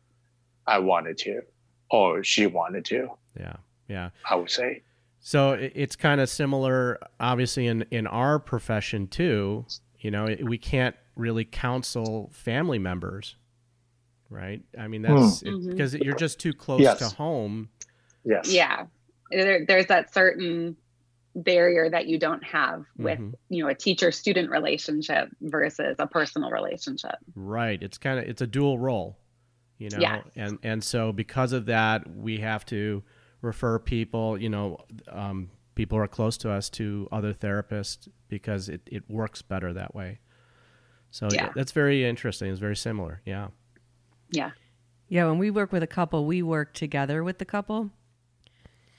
I 0.66 0.78
wanted 0.78 1.16
to, 1.18 1.42
or 1.90 2.22
she 2.22 2.46
wanted 2.46 2.84
to. 2.86 3.10
Yeah, 3.38 3.56
yeah. 3.88 4.10
I 4.28 4.34
would 4.36 4.50
say. 4.50 4.82
So 5.20 5.52
it's 5.52 5.96
kind 5.96 6.20
of 6.20 6.28
similar, 6.28 7.00
obviously, 7.18 7.66
in 7.66 7.84
in 7.90 8.06
our 8.06 8.38
profession 8.38 9.08
too. 9.08 9.64
You 9.98 10.10
know, 10.10 10.34
we 10.42 10.58
can't 10.58 10.94
really 11.14 11.44
counsel 11.44 12.30
family 12.32 12.78
members, 12.78 13.36
right? 14.30 14.62
I 14.78 14.88
mean, 14.88 15.02
that's 15.02 15.42
Mm. 15.42 15.70
because 15.70 15.94
Mhm. 15.94 16.04
you're 16.04 16.14
just 16.16 16.38
too 16.38 16.52
close 16.52 16.80
Yes. 16.80 16.98
to 16.98 17.16
home. 17.16 17.70
Yes. 18.24 18.52
Yeah. 18.52 18.86
There, 19.30 19.64
there's 19.66 19.86
that 19.86 20.12
certain 20.12 20.76
barrier 21.34 21.90
that 21.90 22.06
you 22.06 22.18
don't 22.18 22.42
have 22.44 22.84
with, 22.96 23.18
Mhm. 23.18 23.34
you 23.48 23.62
know, 23.62 23.68
a 23.68 23.74
teacher 23.74 24.10
student 24.10 24.50
relationship 24.50 25.28
versus 25.40 25.96
a 25.98 26.06
personal 26.06 26.50
relationship. 26.50 27.16
Right. 27.34 27.82
It's 27.82 27.98
kind 27.98 28.18
of 28.18 28.26
it's 28.26 28.40
a 28.42 28.46
dual 28.46 28.78
role, 28.78 29.18
you 29.78 29.90
know. 29.90 29.98
Yes. 30.00 30.24
And 30.34 30.58
and 30.62 30.82
so 30.84 31.12
because 31.12 31.52
of 31.52 31.66
that, 31.66 32.08
we 32.16 32.38
have 32.38 32.64
to 32.66 33.02
refer 33.42 33.78
people, 33.78 34.38
you 34.40 34.48
know, 34.48 34.78
um, 35.08 35.50
people 35.76 35.96
who 35.98 36.02
are 36.02 36.08
close 36.08 36.36
to 36.38 36.50
us 36.50 36.68
to 36.70 37.08
other 37.12 37.32
therapists 37.32 38.08
because 38.28 38.68
it, 38.68 38.80
it 38.90 39.08
works 39.08 39.42
better 39.42 39.72
that 39.72 39.94
way. 39.94 40.18
So 41.12 41.28
Yeah. 41.32 41.52
that's 41.54 41.70
very 41.70 42.04
interesting. 42.04 42.50
It's 42.50 42.58
very 42.58 42.74
similar. 42.74 43.20
Yeah. 43.24 43.48
Yeah. 44.30 44.50
Yeah, 45.08 45.26
when 45.28 45.38
we 45.38 45.52
work 45.52 45.70
with 45.70 45.84
a 45.84 45.86
couple, 45.86 46.26
we 46.26 46.42
work 46.42 46.74
together 46.74 47.22
with 47.22 47.38
the 47.38 47.44
couple. 47.44 47.90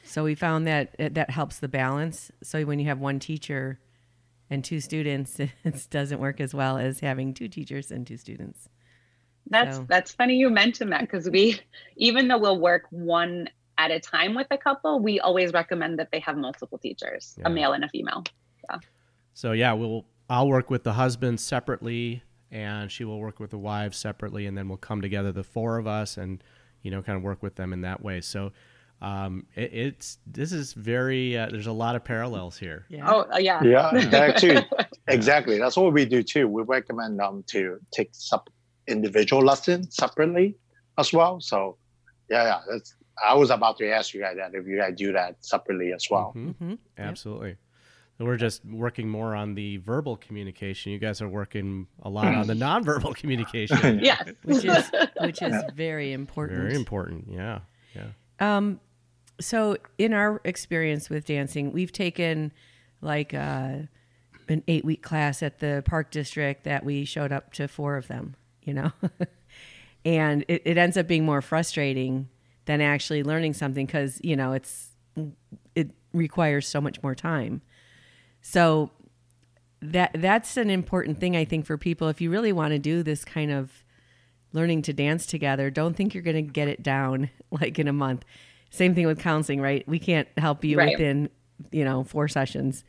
So 0.05 0.23
we 0.23 0.35
found 0.35 0.65
that 0.67 0.95
it, 0.97 1.15
that 1.15 1.29
helps 1.31 1.59
the 1.59 1.67
balance. 1.67 2.31
So 2.41 2.63
when 2.63 2.79
you 2.79 2.85
have 2.85 2.99
one 2.99 3.19
teacher 3.19 3.79
and 4.49 4.63
two 4.63 4.79
students, 4.79 5.37
it 5.39 5.87
doesn't 5.89 6.19
work 6.21 6.39
as 6.39 6.53
well 6.53 6.77
as 6.77 7.01
having 7.01 7.33
two 7.33 7.49
teachers 7.49 7.91
and 7.91 8.07
two 8.07 8.15
students. 8.15 8.69
That's 9.49 9.77
So- 9.77 9.85
that's 9.89 10.13
funny 10.13 10.35
you 10.35 10.49
mentioned 10.49 10.91
that 10.93 11.01
because 11.01 11.29
we, 11.29 11.59
even 11.97 12.27
though 12.29 12.37
we'll 12.37 12.59
work 12.59 12.83
one 12.91 13.49
at 13.77 13.91
a 13.91 13.99
time 13.99 14.33
with 14.33 14.47
a 14.51 14.57
couple, 14.57 14.99
we 14.99 15.19
always 15.19 15.53
recommend 15.53 15.99
that 15.99 16.09
they 16.11 16.19
have 16.19 16.37
multiple 16.37 16.77
teachers, 16.77 17.35
Yeah. 17.37 17.47
a 17.47 17.49
male 17.49 17.73
and 17.73 17.83
a 17.83 17.89
female. 17.89 18.23
So 19.33 19.51
yeah, 19.51 19.73
we'll 19.73 20.05
I'll 20.29 20.47
work 20.47 20.69
with 20.69 20.83
the 20.83 20.93
husband 20.93 21.39
separately, 21.39 22.23
and 22.51 22.91
she 22.91 23.05
will 23.05 23.19
work 23.19 23.39
with 23.39 23.51
the 23.51 23.57
wives 23.57 23.97
separately, 23.97 24.47
and 24.47 24.57
then 24.57 24.67
we'll 24.67 24.77
come 24.79 24.99
together, 25.01 25.31
the 25.31 25.43
four 25.43 25.77
of 25.77 25.85
us, 25.85 26.17
and 26.17 26.43
you 26.81 26.89
know, 26.91 27.01
kind 27.03 27.17
of 27.17 27.23
work 27.23 27.43
with 27.43 27.55
them 27.55 27.71
in 27.71 27.81
that 27.81 28.01
way. 28.01 28.19
So 28.21 28.51
um, 29.01 29.45
it, 29.55 29.71
it's 29.73 30.17
this 30.25 30.51
is 30.51 30.73
very 30.73 31.37
uh, 31.37 31.49
there's 31.51 31.67
a 31.67 31.71
lot 31.71 31.95
of 31.95 32.03
parallels 32.03 32.57
here. 32.57 32.85
Yeah. 32.89 33.09
Oh, 33.11 33.25
uh, 33.31 33.37
yeah. 33.37 33.63
Yeah, 33.63 33.91
actually, 34.13 34.65
exactly. 35.07 35.59
That's 35.59 35.77
what 35.77 35.93
we 35.93 36.03
do 36.05 36.23
too. 36.23 36.47
We 36.47 36.63
recommend 36.63 37.19
them 37.19 37.43
to 37.47 37.79
take 37.91 38.09
sub 38.13 38.49
individual 38.87 39.43
lessons 39.43 39.95
separately 39.95 40.55
as 40.97 41.13
well. 41.13 41.39
So, 41.41 41.77
yeah, 42.29 42.43
yeah. 42.43 42.59
That's. 42.71 42.95
I 43.25 43.33
was 43.35 43.49
about 43.49 43.77
to 43.77 43.89
ask 43.89 44.13
you 44.13 44.21
guys 44.21 44.35
that 44.37 44.51
if 44.53 44.65
you 44.67 44.77
guys 44.77 44.93
do 44.95 45.11
that 45.13 45.37
separately 45.45 45.91
as 45.93 46.05
well. 46.09 46.33
Mhm. 46.35 46.55
hmm 46.55 46.73
Absolutely. 46.97 47.57
So 48.17 48.25
We're 48.25 48.37
just 48.37 48.65
working 48.65 49.07
more 49.09 49.35
on 49.35 49.53
the 49.53 49.77
verbal 49.77 50.17
communication. 50.17 50.91
You 50.91 50.97
guys 50.97 51.21
are 51.21 51.29
working 51.29 51.85
a 52.01 52.09
lot 52.09 52.33
on 52.33 52.47
the 52.47 52.53
nonverbal 52.65 53.15
communication. 53.15 53.99
Yes. 54.03 54.29
Which 54.43 54.65
is 54.65 54.91
which 55.21 55.41
is 55.41 55.53
very 55.75 56.13
important. 56.13 56.59
Very 56.59 56.75
important. 56.75 57.27
Yeah. 57.29 57.59
Yeah. 57.95 58.07
Um, 58.39 58.79
so 59.39 59.77
in 59.99 60.13
our 60.13 60.41
experience 60.43 61.09
with 61.11 61.25
dancing, 61.25 61.71
we've 61.71 61.91
taken 61.91 62.51
like 63.01 63.35
uh, 63.35 63.85
an 64.49 64.63
eight 64.67 64.83
week 64.83 65.03
class 65.03 65.43
at 65.43 65.59
the 65.59 65.83
park 65.85 66.09
district 66.09 66.63
that 66.63 66.83
we 66.83 67.05
showed 67.05 67.31
up 67.31 67.53
to 67.53 67.67
four 67.67 67.97
of 67.97 68.07
them, 68.07 68.35
you 68.63 68.73
know, 68.73 68.91
and 70.05 70.43
it, 70.47 70.63
it 70.65 70.77
ends 70.77 70.97
up 70.97 71.05
being 71.07 71.25
more 71.25 71.41
frustrating 71.41 72.29
than 72.67 72.81
actually 72.81 73.23
learning 73.23 73.53
something 73.53 73.85
because 73.87 74.21
you 74.23 74.35
know 74.35 74.53
it's 74.53 74.89
it 75.73 75.89
requires 76.13 76.67
so 76.67 76.79
much 76.79 77.01
more 77.01 77.15
time. 77.15 77.61
So 78.41 78.91
that 79.81 80.11
that's 80.15 80.57
an 80.57 80.69
important 80.69 81.19
thing 81.19 81.35
I 81.35 81.45
think 81.45 81.65
for 81.65 81.77
people 81.77 82.07
if 82.09 82.21
you 82.21 82.29
really 82.29 82.51
want 82.53 82.71
to 82.73 82.79
do 82.79 83.03
this 83.03 83.25
kind 83.25 83.51
of 83.51 83.83
learning 84.53 84.81
to 84.83 84.93
dance 84.93 85.25
together, 85.25 85.69
don't 85.69 85.95
think 85.95 86.13
you're 86.13 86.23
going 86.23 86.35
to 86.35 86.41
get 86.51 86.67
it 86.67 86.83
down 86.83 87.29
like 87.51 87.79
in 87.79 87.87
a 87.87 87.93
month. 87.93 88.23
Same 88.69 88.93
thing 88.93 89.07
with 89.07 89.19
counseling, 89.19 89.61
right? 89.61 89.87
We 89.87 89.97
can't 89.99 90.27
help 90.37 90.63
you 90.63 90.77
Right. 90.77 90.91
within, 90.91 91.29
you 91.71 91.83
know, 91.85 92.03
four 92.03 92.27
sessions. 92.27 92.83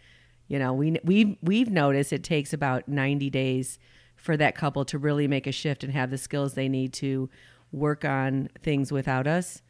You 0.49 0.59
know, 0.59 0.73
we 0.73 0.99
we 1.05 1.39
we've 1.43 1.71
noticed 1.71 2.13
it 2.13 2.25
takes 2.25 2.53
about 2.53 2.89
90 2.89 3.31
days 3.31 3.79
for 4.17 4.37
that 4.37 4.57
couple 4.57 4.85
to 4.87 4.99
really 4.99 5.29
make 5.29 5.47
a 5.47 5.53
shift 5.53 5.85
and 5.85 5.93
have 5.93 6.11
the 6.11 6.19
skills 6.19 6.55
they 6.55 6.69
need 6.69 6.93
to 6.95 7.31
work 7.71 8.05
on 8.05 8.49
things 8.63 8.91
without 8.91 9.27
us 9.27 9.63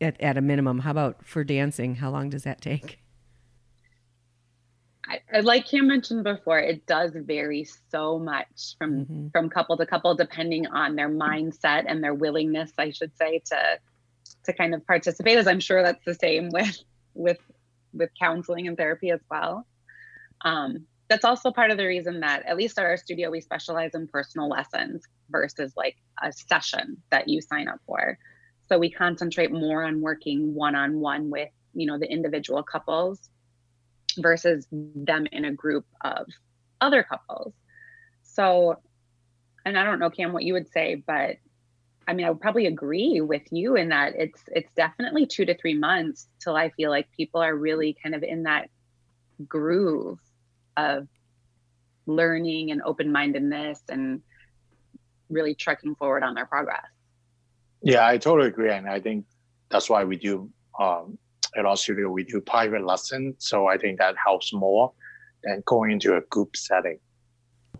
at, 0.00 0.20
at 0.20 0.36
a 0.36 0.40
minimum. 0.40 0.80
How 0.80 0.92
about 0.92 1.24
for 1.26 1.44
dancing? 1.44 1.96
How 1.96 2.10
long 2.10 2.30
does 2.30 2.44
that 2.44 2.60
take? 2.60 2.98
I, 5.06 5.40
like 5.40 5.66
Cam 5.66 5.86
mentioned 5.86 6.24
before, 6.24 6.58
it 6.58 6.84
does 6.86 7.12
vary 7.14 7.66
so 7.90 8.18
much 8.18 8.76
from 8.78 9.06
Mhm. 9.06 9.32
from 9.32 9.48
couple 9.48 9.76
to 9.78 9.86
couple, 9.86 10.14
depending 10.14 10.66
on 10.66 10.96
their 10.96 11.08
mindset 11.08 11.84
and 11.86 12.04
their 12.04 12.14
willingness, 12.14 12.72
I 12.76 12.90
should 12.90 13.16
say, 13.16 13.40
to 13.46 13.78
to 14.44 14.52
kind 14.52 14.74
of 14.74 14.86
participate. 14.86 15.38
As 15.38 15.46
I'm 15.46 15.60
sure 15.60 15.82
that's 15.82 16.04
the 16.04 16.14
same 16.14 16.50
with 16.52 16.78
with 17.14 17.38
with 17.94 18.10
counseling 18.20 18.68
and 18.68 18.76
therapy 18.76 19.10
as 19.10 19.20
well. 19.30 19.66
Um, 20.44 20.86
that's 21.08 21.24
also 21.24 21.50
part 21.50 21.70
of 21.70 21.78
the 21.78 21.86
reason 21.86 22.20
that 22.20 22.44
at 22.44 22.58
least 22.58 22.78
at 22.78 22.84
our 22.84 22.98
studio 22.98 23.30
we 23.30 23.40
specialize 23.40 23.92
in 23.94 24.08
personal 24.08 24.48
lessons 24.50 25.02
versus 25.30 25.72
like 25.74 25.96
a 26.22 26.30
session 26.30 27.02
that 27.10 27.28
you 27.28 27.40
sign 27.40 27.66
up 27.66 27.80
for. 27.86 28.18
So 28.68 28.78
we 28.78 28.90
concentrate 28.90 29.50
more 29.50 29.84
on 29.84 30.00
working 30.00 30.54
one 30.54 30.74
on 30.74 31.00
one 31.00 31.30
with 31.30 31.50
you 31.74 31.86
know 31.86 31.98
the 31.98 32.10
individual 32.10 32.62
couples 32.62 33.30
versus 34.18 34.66
them 34.70 35.26
in 35.30 35.44
a 35.44 35.52
group 35.52 35.86
of 36.02 36.26
other 36.80 37.02
couples. 37.02 37.54
So, 38.22 38.76
and 39.64 39.78
I 39.78 39.84
don't 39.84 39.98
know, 39.98 40.10
Cam, 40.10 40.32
what 40.32 40.44
you 40.44 40.52
would 40.54 40.70
say, 40.70 41.02
but 41.06 41.36
I 42.06 42.14
mean, 42.14 42.24
I 42.24 42.30
would 42.30 42.40
probably 42.40 42.66
agree 42.66 43.20
with 43.20 43.42
you 43.50 43.76
in 43.76 43.90
that 43.90 44.14
it's 44.16 44.42
it's 44.48 44.72
definitely 44.74 45.26
two 45.26 45.44
to 45.44 45.56
three 45.56 45.74
months 45.74 46.26
till 46.42 46.56
I 46.56 46.70
feel 46.70 46.90
like 46.90 47.10
people 47.12 47.42
are 47.42 47.54
really 47.54 47.96
kind 48.02 48.14
of 48.14 48.22
in 48.22 48.44
that 48.44 48.70
groove 49.46 50.18
of 50.76 51.06
learning 52.06 52.70
and 52.70 52.80
open 52.82 53.12
mindedness 53.12 53.80
and 53.88 54.22
really 55.28 55.54
trucking 55.54 55.96
forward 55.96 56.22
on 56.22 56.34
their 56.34 56.46
progress. 56.46 56.86
Yeah, 57.82 58.06
I 58.06 58.18
totally 58.18 58.48
agree, 58.48 58.70
and 58.72 58.88
I 58.88 59.00
think 59.00 59.24
that's 59.70 59.88
why 59.88 60.04
we 60.04 60.16
do 60.16 60.50
um, 60.80 61.18
at 61.56 61.64
our 61.64 61.76
studio 61.76 62.10
we 62.10 62.24
do 62.24 62.40
private 62.40 62.84
lessons. 62.84 63.34
So 63.38 63.66
I 63.66 63.76
think 63.78 63.98
that 63.98 64.14
helps 64.22 64.52
more 64.52 64.92
than 65.44 65.62
going 65.66 65.92
into 65.92 66.16
a 66.16 66.20
group 66.22 66.56
setting. 66.56 66.98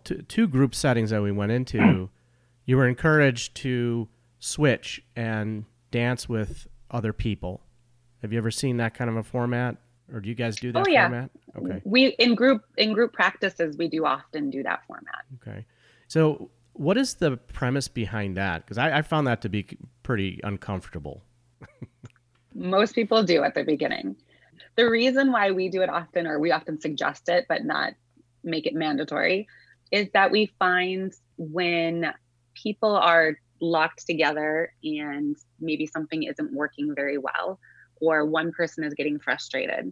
Two, 0.03 0.21
two 0.23 0.47
group 0.47 0.73
settings 0.73 1.09
that 1.09 1.21
we 1.21 1.31
went 1.31 1.51
into, 1.51 2.09
you 2.65 2.77
were 2.77 2.87
encouraged 2.87 3.55
to 3.55 4.07
switch 4.39 5.03
and 5.15 5.65
dance 5.91 6.29
with 6.29 6.67
other 6.91 7.11
people. 7.13 7.61
Have 8.21 8.31
you 8.31 8.37
ever 8.37 8.51
seen 8.51 8.77
that 8.77 8.93
kind 8.93 9.09
of 9.09 9.17
a 9.17 9.23
format, 9.23 9.77
or 10.13 10.19
do 10.21 10.29
you 10.29 10.35
guys 10.35 10.55
do 10.57 10.71
that 10.71 10.85
Oh, 10.87 10.89
yeah. 10.89 11.07
format? 11.09 11.29
Okay. 11.57 11.81
We 11.83 12.07
in 12.19 12.35
group 12.35 12.63
in 12.77 12.93
group 12.93 13.11
practices 13.13 13.77
we 13.77 13.87
do 13.89 14.05
often 14.05 14.49
do 14.49 14.63
that 14.63 14.85
format. 14.87 15.25
Okay. 15.41 15.65
So, 16.07 16.49
what 16.79 16.97
is 16.97 17.15
the 17.15 17.35
premise 17.35 17.89
behind 17.89 18.37
that? 18.37 18.63
Because 18.63 18.77
I, 18.77 18.99
I 18.99 19.01
found 19.01 19.27
that 19.27 19.41
to 19.41 19.49
be 19.49 19.67
pretty 20.01 20.39
uncomfortable. 20.45 21.21
most 22.55 22.95
people 22.95 23.21
do 23.21 23.43
at 23.43 23.53
the 23.53 23.65
beginning. 23.65 24.15
The 24.77 24.89
reason 24.89 25.33
why 25.33 25.51
we 25.51 25.67
do 25.67 25.81
it 25.81 25.89
often, 25.89 26.25
or 26.25 26.39
we 26.39 26.53
often 26.53 26.79
suggest 26.79 27.27
it, 27.27 27.47
but 27.49 27.65
not 27.65 27.95
make 28.45 28.65
it 28.65 28.73
mandatory, 28.73 29.45
is 29.91 30.07
that 30.13 30.31
we 30.31 30.53
find 30.57 31.11
when 31.37 32.13
people 32.53 32.95
are 32.95 33.35
locked 33.59 34.07
together 34.07 34.71
and 34.81 35.35
maybe 35.59 35.85
something 35.85 36.23
isn't 36.23 36.53
working 36.53 36.95
very 36.95 37.17
well, 37.17 37.59
or 37.99 38.25
one 38.25 38.53
person 38.53 38.85
is 38.85 38.93
getting 38.93 39.19
frustrated, 39.19 39.91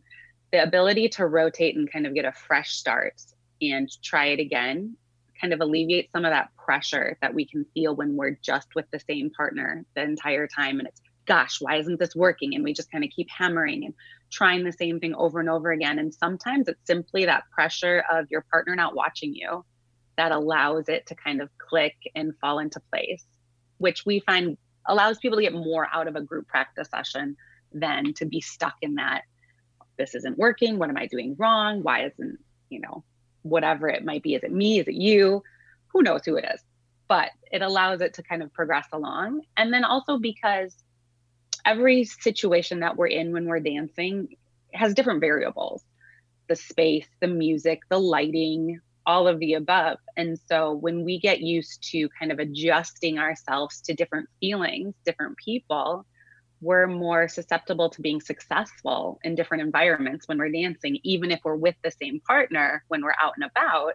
the 0.54 0.63
ability 0.63 1.10
to 1.10 1.26
rotate 1.26 1.76
and 1.76 1.91
kind 1.91 2.08
of 2.08 2.13
get 2.13 2.23
a 2.23 2.32
fresh 2.32 2.76
start 2.78 3.21
and 3.62 3.89
try 4.02 4.28
it 4.28 4.39
again 4.39 4.95
kind 5.39 5.54
of 5.54 5.62
alleviate 5.62 6.12
some 6.12 6.26
of 6.26 6.32
that 6.32 6.50
pressure 6.58 7.17
that 7.21 7.34
we 7.34 7.45
can 7.45 7.65
feel 7.73 7.95
when 7.95 8.15
we're 8.15 8.38
just 8.41 8.67
with 8.76 8.86
the 8.91 9.00
same 9.00 9.30
partner 9.32 9.86
the 9.95 10.02
entire 10.02 10.47
time 10.47 10.80
and 10.80 10.88
it's 10.88 11.02
gosh, 11.28 11.58
why 11.60 11.76
isn't 11.76 12.00
this 12.00 12.15
working? 12.15 12.56
And 12.56 12.63
we 12.63 12.73
just 12.73 12.91
kind 12.91 13.04
of 13.04 13.12
keep 13.12 13.28
hammering 13.30 13.84
and 13.86 13.93
trying 14.32 14.63
the 14.63 14.71
same 14.71 15.00
thing 15.00 15.13
over 15.13 15.39
and 15.39 15.50
over 15.50 15.71
again. 15.71 16.00
And 16.00 16.13
sometimes 16.13 16.67
it's 16.67 16.80
simply 16.86 17.26
that 17.26 17.43
pressure 17.52 18.04
of 18.10 18.26
your 18.32 18.45
partner 18.50 18.76
not 18.76 18.95
watching 18.95 19.36
you 19.36 19.63
that 20.15 20.32
allows 20.32 20.89
it 20.89 21.06
to 21.08 21.15
kind 21.15 21.41
of 21.41 21.50
click 21.58 21.95
and 22.15 22.34
fall 22.41 22.60
into 22.60 22.80
place, 22.91 23.26
which 23.78 24.06
we 24.06 24.21
find 24.21 24.58
allows 24.88 25.19
people 25.19 25.38
to 25.38 25.43
get 25.43 25.54
more 25.54 25.88
out 25.93 26.08
of 26.08 26.15
a 26.15 26.21
group 26.21 26.47
practice 26.47 26.88
session 26.89 27.36
than 27.73 28.13
to 28.13 28.26
be 28.26 28.41
stuck 28.41 28.76
in 28.82 28.95
that 28.95 29.23
this 29.97 30.15
isn't 30.15 30.38
working. 30.38 30.80
What 30.80 30.89
am 30.89 30.97
I 30.97 31.08
doing 31.08 31.36
wrong? 31.38 31.84
Why 31.84 32.06
isn't, 32.06 32.38
you 32.69 32.80
know, 32.80 33.04
whatever 33.50 33.88
it 33.90 34.06
might 34.06 34.24
be? 34.24 34.36
Is 34.36 34.44
it 34.44 34.52
me? 34.52 34.80
Is 34.80 34.88
it 34.88 34.96
you? 34.96 35.44
Who 35.94 36.04
knows 36.04 36.22
who 36.26 36.36
it 36.36 36.46
is? 36.54 36.62
but 37.08 37.30
it 37.52 37.62
allows 37.62 38.02
it 38.02 38.14
to 38.16 38.24
kind 38.24 38.44
of 38.44 38.54
progress 38.54 38.88
along. 38.92 39.42
And 39.56 39.74
then 39.74 39.84
also 39.84 40.18
because 40.18 40.76
every 41.66 42.04
situation 42.04 42.82
that 42.82 42.98
we're 42.98 43.08
in 43.08 43.32
when 43.32 43.46
we're 43.46 43.60
dancing 43.60 44.36
has 44.74 44.94
different 44.94 45.22
variables 45.22 45.84
the 46.48 46.56
space, 46.56 47.08
the 47.20 47.28
music, 47.28 47.82
the 47.90 48.00
lighting, 48.00 48.80
all 49.06 49.28
of 49.28 49.38
the 49.40 49.56
above. 49.56 49.98
And 50.16 50.40
so 50.48 50.72
when 50.72 51.04
we 51.04 51.20
get 51.20 51.42
used 51.42 51.84
to 51.92 52.08
kind 52.18 52.32
of 52.32 52.40
adjusting 52.40 53.20
ourselves 53.20 53.82
to 53.82 53.94
different 53.94 54.30
feelings, 54.40 54.94
different 55.06 55.36
people, 55.44 56.06
we're 56.62 56.88
more 56.88 57.28
susceptible 57.28 57.89
to 57.89 58.02
being 58.02 58.20
successful 58.20 59.20
in 59.24 59.36
different 59.36 59.62
environments 59.62 60.28
when 60.28 60.38
we're 60.38 60.50
dancing, 60.52 60.98
even 61.04 61.32
if 61.32 61.39
we're 61.43 61.56
with 61.56 61.76
the 61.84 61.91
same 61.91 62.20
partner 62.22 62.84
when 62.88 63.04
we're 63.04 63.15
out 63.22 63.34
and 63.39 63.50
about. 63.50 63.93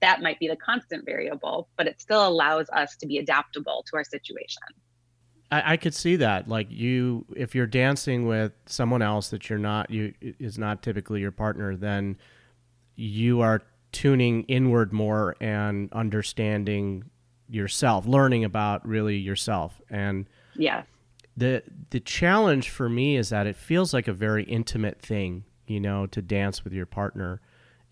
That 0.00 0.20
might 0.20 0.38
be 0.38 0.48
the 0.48 0.56
constant 0.56 1.04
variable, 1.04 1.68
but 1.76 1.86
it 1.86 2.00
still 2.00 2.26
allows 2.26 2.68
us 2.70 2.96
to 2.96 3.06
be 3.06 3.18
adaptable 3.18 3.84
to 3.88 3.96
our 3.96 4.04
situation. 4.04 4.62
I, 5.50 5.72
I 5.72 5.76
could 5.76 5.94
see 5.94 6.16
that. 6.16 6.46
Like 6.46 6.70
you, 6.70 7.24
if 7.34 7.54
you're 7.54 7.66
dancing 7.66 8.26
with 8.26 8.52
someone 8.66 9.02
else 9.02 9.30
that 9.30 9.48
you're 9.48 9.58
not, 9.58 9.90
you 9.90 10.12
is 10.20 10.58
not 10.58 10.82
typically 10.82 11.20
your 11.20 11.32
partner, 11.32 11.74
then 11.74 12.18
you 12.94 13.40
are 13.40 13.62
tuning 13.90 14.44
inward 14.44 14.92
more 14.92 15.34
and 15.40 15.90
understanding 15.92 17.04
yourself, 17.48 18.06
learning 18.06 18.44
about 18.44 18.86
really 18.86 19.16
yourself. 19.16 19.80
And 19.88 20.28
yes 20.54 20.84
the 21.38 21.62
the 21.90 22.00
challenge 22.00 22.68
for 22.68 22.88
me 22.88 23.16
is 23.16 23.28
that 23.28 23.46
it 23.46 23.56
feels 23.56 23.94
like 23.94 24.08
a 24.08 24.12
very 24.12 24.42
intimate 24.44 25.00
thing, 25.00 25.44
you 25.66 25.80
know, 25.80 26.06
to 26.06 26.20
dance 26.20 26.64
with 26.64 26.72
your 26.72 26.86
partner. 26.86 27.40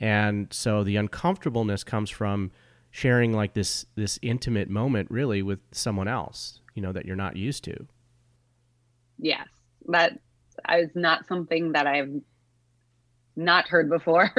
And 0.00 0.48
so 0.52 0.84
the 0.84 0.96
uncomfortableness 0.96 1.84
comes 1.84 2.10
from 2.10 2.50
sharing 2.90 3.32
like 3.32 3.54
this 3.54 3.86
this 3.94 4.18
intimate 4.20 4.68
moment 4.68 5.10
really 5.10 5.42
with 5.42 5.60
someone 5.70 6.08
else, 6.08 6.60
you 6.74 6.82
know, 6.82 6.92
that 6.92 7.06
you're 7.06 7.16
not 7.16 7.36
used 7.36 7.62
to. 7.64 7.86
Yes. 9.18 9.46
That 9.88 10.18
is 10.72 10.90
not 10.94 11.26
something 11.26 11.72
that 11.72 11.86
I've 11.86 12.20
not 13.36 13.68
heard 13.68 13.88
before. 13.88 14.30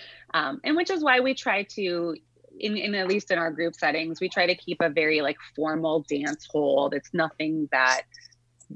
um, 0.34 0.60
and 0.64 0.76
which 0.76 0.90
is 0.90 1.04
why 1.04 1.20
we 1.20 1.34
try 1.34 1.62
to 1.74 2.16
in, 2.58 2.76
in 2.76 2.94
at 2.94 3.06
least 3.06 3.30
in 3.30 3.38
our 3.38 3.50
group 3.50 3.74
settings, 3.74 4.20
we 4.20 4.28
try 4.28 4.46
to 4.46 4.54
keep 4.54 4.78
a 4.80 4.90
very 4.90 5.22
like 5.22 5.36
formal 5.54 6.04
dance 6.08 6.46
hold. 6.50 6.92
It's 6.92 7.14
nothing 7.14 7.68
that 7.72 8.02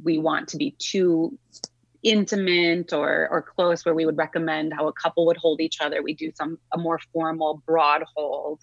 we 0.02 0.18
want 0.18 0.48
to 0.48 0.56
be 0.56 0.74
too 0.78 1.38
intimate 2.02 2.92
or 2.92 3.28
or 3.30 3.42
close 3.42 3.84
where 3.84 3.94
we 3.94 4.04
would 4.04 4.18
recommend 4.18 4.74
how 4.74 4.88
a 4.88 4.92
couple 4.92 5.24
would 5.26 5.36
hold 5.36 5.60
each 5.60 5.80
other. 5.80 6.02
We 6.02 6.14
do 6.14 6.32
some 6.34 6.58
a 6.72 6.78
more 6.78 6.98
formal 7.12 7.62
broad 7.66 8.04
hold 8.14 8.60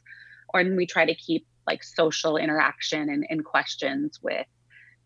or 0.54 0.64
we 0.64 0.86
try 0.86 1.06
to 1.06 1.16
keep 1.16 1.48
like 1.66 1.84
social 1.84 2.38
interaction 2.38 3.10
and, 3.10 3.26
and 3.30 3.46
questions 3.46 4.20
with 4.22 4.46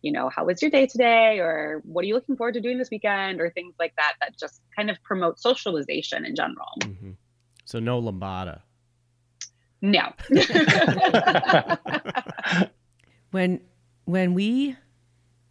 you 0.02 0.12
know 0.12 0.28
how 0.28 0.44
was 0.44 0.60
your 0.60 0.70
day 0.70 0.86
today? 0.86 1.38
Or 1.38 1.80
what 1.84 2.04
are 2.04 2.08
you 2.08 2.14
looking 2.14 2.36
forward 2.36 2.54
to 2.54 2.60
doing 2.60 2.78
this 2.78 2.90
weekend? 2.90 3.40
Or 3.40 3.50
things 3.50 3.74
like 3.78 3.94
that 3.96 4.14
that 4.20 4.38
just 4.38 4.60
kind 4.76 4.90
of 4.90 5.02
promote 5.02 5.40
socialization 5.40 6.26
in 6.26 6.36
general. 6.36 6.68
Mm-hmm. 6.82 7.12
so 7.64 7.78
no 7.78 8.00
lambada 8.00 8.60
no. 9.82 10.12
When 13.32 13.60
when 14.04 14.34
we 14.34 14.76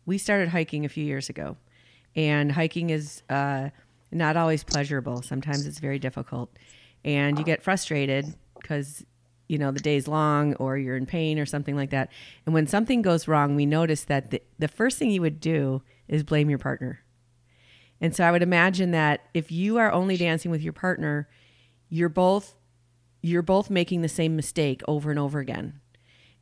we 0.05 0.17
started 0.17 0.49
hiking 0.49 0.85
a 0.85 0.89
few 0.89 1.03
years 1.03 1.29
ago, 1.29 1.57
and 2.15 2.51
hiking 2.51 2.89
is 2.89 3.23
uh, 3.29 3.69
not 4.11 4.37
always 4.37 4.63
pleasurable. 4.63 5.21
Sometimes 5.21 5.65
it's 5.65 5.79
very 5.79 5.99
difficult, 5.99 6.49
and 7.03 7.37
you 7.37 7.45
get 7.45 7.63
frustrated 7.63 8.35
because 8.59 9.05
you 9.47 9.57
know 9.57 9.71
the 9.71 9.79
day's 9.79 10.07
long 10.07 10.55
or 10.55 10.77
you're 10.77 10.97
in 10.97 11.05
pain 11.05 11.39
or 11.39 11.45
something 11.45 11.75
like 11.75 11.91
that. 11.91 12.11
And 12.45 12.53
when 12.53 12.67
something 12.67 13.01
goes 13.01 13.27
wrong, 13.27 13.55
we 13.55 13.65
notice 13.65 14.03
that 14.05 14.31
the, 14.31 14.41
the 14.59 14.67
first 14.67 14.97
thing 14.97 15.11
you 15.11 15.21
would 15.21 15.39
do 15.39 15.81
is 16.07 16.23
blame 16.23 16.49
your 16.49 16.59
partner. 16.59 17.01
And 18.01 18.15
so 18.15 18.23
I 18.23 18.31
would 18.31 18.43
imagine 18.43 18.91
that 18.91 19.21
if 19.33 19.51
you 19.51 19.77
are 19.77 19.91
only 19.91 20.17
dancing 20.17 20.51
with 20.51 20.61
your 20.61 20.73
partner, 20.73 21.27
you're 21.89 22.09
both 22.09 22.55
you're 23.21 23.41
both 23.41 23.71
making 23.71 24.01
the 24.01 24.09
same 24.09 24.35
mistake 24.35 24.83
over 24.87 25.09
and 25.09 25.17
over 25.17 25.39
again. 25.39 25.79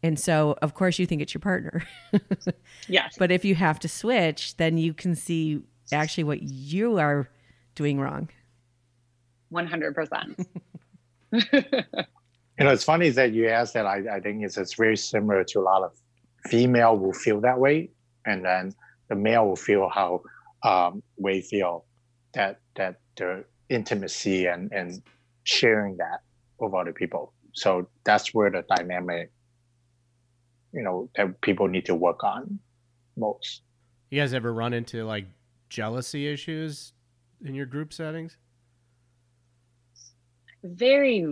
And 0.04 0.20
so, 0.20 0.58
of 0.62 0.74
course, 0.74 1.00
you 1.00 1.06
think 1.06 1.22
it's 1.22 1.34
your 1.34 1.40
partner. 1.40 1.88
yes. 2.90 3.16
But 3.18 3.32
if 3.32 3.46
you 3.46 3.56
have 3.56 3.80
to 3.80 3.88
switch, 3.88 4.58
then 4.58 4.78
you 4.78 4.94
can 4.94 5.16
see 5.16 5.62
actually 5.94 6.26
what 6.26 6.44
you 6.44 7.00
are 7.00 7.30
doing 7.74 8.00
wrong. 8.02 8.28
100%. 9.54 10.46
you 11.32 11.42
know, 12.60 12.72
it's 12.72 12.84
funny 12.84 13.10
that 13.10 13.32
you 13.32 13.48
asked 13.48 13.74
that. 13.76 13.86
I, 13.86 14.16
I 14.16 14.20
think 14.20 14.44
it's, 14.44 14.58
it's 14.58 14.74
very 14.74 14.98
similar 14.98 15.46
to 15.46 15.60
a 15.60 15.62
lot 15.62 15.84
of 15.84 15.94
female 16.50 16.98
will 16.98 17.14
feel 17.14 17.40
that 17.42 17.58
way. 17.58 17.90
And 18.26 18.44
then 18.44 18.76
the 19.08 19.16
male 19.16 19.48
will 19.48 19.56
feel 19.56 19.88
how 19.88 20.22
um, 20.64 21.02
we 21.18 21.40
feel 21.42 21.86
that, 22.34 22.60
that 22.76 23.00
the 23.16 23.46
intimacy 23.70 24.48
and, 24.48 24.70
and 24.74 25.02
sharing 25.44 25.96
that 25.98 26.20
with 26.60 26.74
other 26.74 26.92
people. 26.92 27.32
So 27.54 27.88
that's 28.04 28.34
where 28.34 28.50
the 28.50 28.66
dynamic 28.76 29.32
you 30.74 30.82
know 30.82 31.10
that 31.16 31.40
people 31.42 31.68
need 31.68 31.86
to 31.86 31.96
work 31.96 32.24
on 32.24 32.60
most. 33.16 33.62
You 34.10 34.20
guys 34.20 34.34
ever 34.34 34.54
run 34.54 34.74
into 34.74 35.06
like 35.06 35.26
jealousy 35.70 36.28
issues 36.28 36.94
in 37.46 37.56
your 37.56 37.66
group 37.66 37.94
settings? 37.94 38.38
Very 40.64 41.28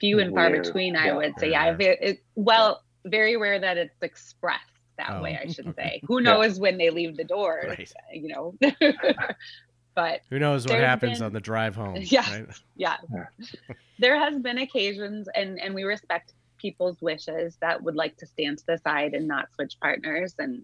few 0.00 0.20
and 0.20 0.34
far 0.34 0.50
between, 0.50 0.96
I 0.96 1.12
would 1.12 1.34
say. 1.38 1.50
Yeah, 1.50 1.76
it, 1.78 2.22
well, 2.34 2.82
very 3.04 3.36
rare 3.36 3.58
that 3.58 3.76
it's 3.76 4.02
expressed 4.02 4.64
that 4.98 5.10
oh, 5.12 5.22
way. 5.22 5.38
I 5.42 5.50
should 5.50 5.68
okay. 5.68 5.82
say. 5.82 6.02
Who 6.06 6.20
knows 6.20 6.56
yeah. 6.56 6.62
when 6.62 6.78
they 6.78 6.90
leave 6.90 7.16
the 7.16 7.24
door? 7.24 7.62
Right. 7.66 7.92
You 8.12 8.28
know. 8.28 8.54
but 9.94 10.20
who 10.30 10.38
knows 10.38 10.66
what 10.66 10.78
happens 10.78 11.18
been, 11.18 11.26
on 11.26 11.32
the 11.32 11.40
drive 11.40 11.76
home? 11.76 11.96
Yeah, 12.00 12.30
right? 12.30 12.46
yeah. 12.76 12.96
yeah. 13.12 13.56
there 13.98 14.18
has 14.18 14.38
been 14.38 14.58
occasions, 14.58 15.28
and 15.34 15.60
and 15.60 15.74
we 15.74 15.84
respect 15.84 16.32
people's 16.58 17.00
wishes 17.00 17.56
that 17.60 17.82
would 17.82 17.96
like 17.96 18.16
to 18.18 18.26
stand 18.26 18.58
to 18.58 18.64
the 18.66 18.78
side 18.78 19.14
and 19.14 19.26
not 19.28 19.52
switch 19.54 19.76
partners. 19.80 20.34
And 20.38 20.62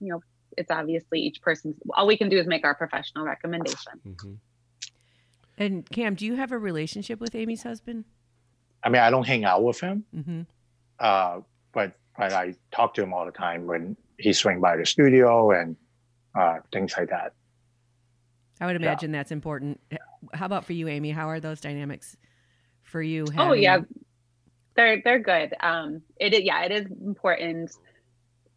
you 0.00 0.12
know 0.12 0.20
it's 0.56 0.70
obviously 0.70 1.20
each 1.20 1.40
person's 1.42 1.76
all 1.94 2.06
we 2.06 2.16
can 2.16 2.28
do 2.28 2.38
is 2.38 2.46
make 2.46 2.64
our 2.64 2.74
professional 2.74 3.24
recommendation. 3.24 4.00
Mm-hmm. 4.06 4.34
and 5.58 5.90
cam 5.90 6.14
do 6.14 6.26
you 6.26 6.36
have 6.36 6.52
a 6.52 6.58
relationship 6.58 7.20
with 7.20 7.34
amy's 7.34 7.62
husband? 7.62 8.04
I 8.82 8.88
mean 8.88 9.02
i 9.02 9.10
don't 9.10 9.26
hang 9.26 9.44
out 9.44 9.62
with 9.62 9.80
him. 9.80 10.04
Mm-hmm. 10.14 10.42
uh, 10.98 11.40
but 11.72 11.92
but 12.16 12.32
i 12.32 12.54
talk 12.72 12.94
to 12.94 13.02
him 13.02 13.12
all 13.12 13.24
the 13.24 13.32
time 13.32 13.66
when 13.66 13.96
he 14.18 14.32
swing 14.32 14.60
by 14.60 14.76
the 14.76 14.86
studio 14.86 15.50
and 15.50 15.76
uh, 16.36 16.58
things 16.72 16.94
like 16.96 17.10
that. 17.10 17.32
I 18.60 18.66
would 18.66 18.76
imagine 18.76 19.12
yeah. 19.12 19.20
that's 19.20 19.32
important. 19.32 19.80
How 20.32 20.46
about 20.46 20.64
for 20.64 20.72
you 20.72 20.88
amy? 20.88 21.10
How 21.10 21.28
are 21.28 21.40
those 21.40 21.60
dynamics 21.60 22.16
for 22.82 23.02
you 23.02 23.26
having... 23.34 23.40
oh 23.40 23.52
yeah 23.52 23.78
they're 24.76 25.00
they're 25.04 25.18
good. 25.18 25.54
Um, 25.60 26.02
yeah, 26.20 26.62
it 26.64 26.72
is 26.72 26.86
important. 27.04 27.72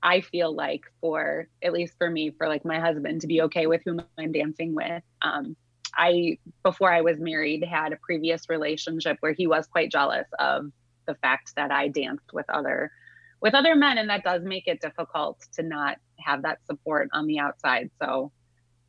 I 0.02 0.22
feel 0.22 0.54
like 0.54 0.82
for 1.02 1.48
at 1.64 1.74
least 1.74 1.96
for 1.98 2.10
me, 2.10 2.32
for 2.32 2.48
like 2.48 2.66
my 2.66 2.80
husband 2.80 3.22
to 3.22 3.28
be 3.28 3.42
okay 3.44 3.68
with 3.68 3.82
whom 3.86 4.02
I'm 4.18 4.32
dancing 4.32 4.76
with. 4.76 5.04
Um, 5.22 5.56
I 5.96 6.38
before 6.64 6.92
I 6.92 7.02
was 7.02 7.20
married 7.20 7.64
had 7.64 7.94
a 7.94 7.98
previous 7.98 8.50
relationship 8.50 9.18
where 9.22 9.34
he 9.34 9.48
was 9.48 9.68
quite 9.68 9.92
jealous 9.92 10.28
of 10.40 10.72
the 11.08 11.16
fact 11.16 11.54
that 11.56 11.72
I 11.72 11.88
danced 11.88 12.34
with 12.34 12.46
other 12.50 12.92
with 13.40 13.54
other 13.54 13.76
men, 13.76 13.98
and 13.98 14.10
that 14.10 14.24
does 14.24 14.44
make 14.44 14.68
it 14.68 14.82
difficult 14.82 15.40
to 15.54 15.64
not 15.64 15.98
have 16.20 16.44
that 16.44 16.66
support 16.66 17.10
on 17.14 17.28
the 17.28 17.40
outside. 17.40 17.90
So 18.02 18.32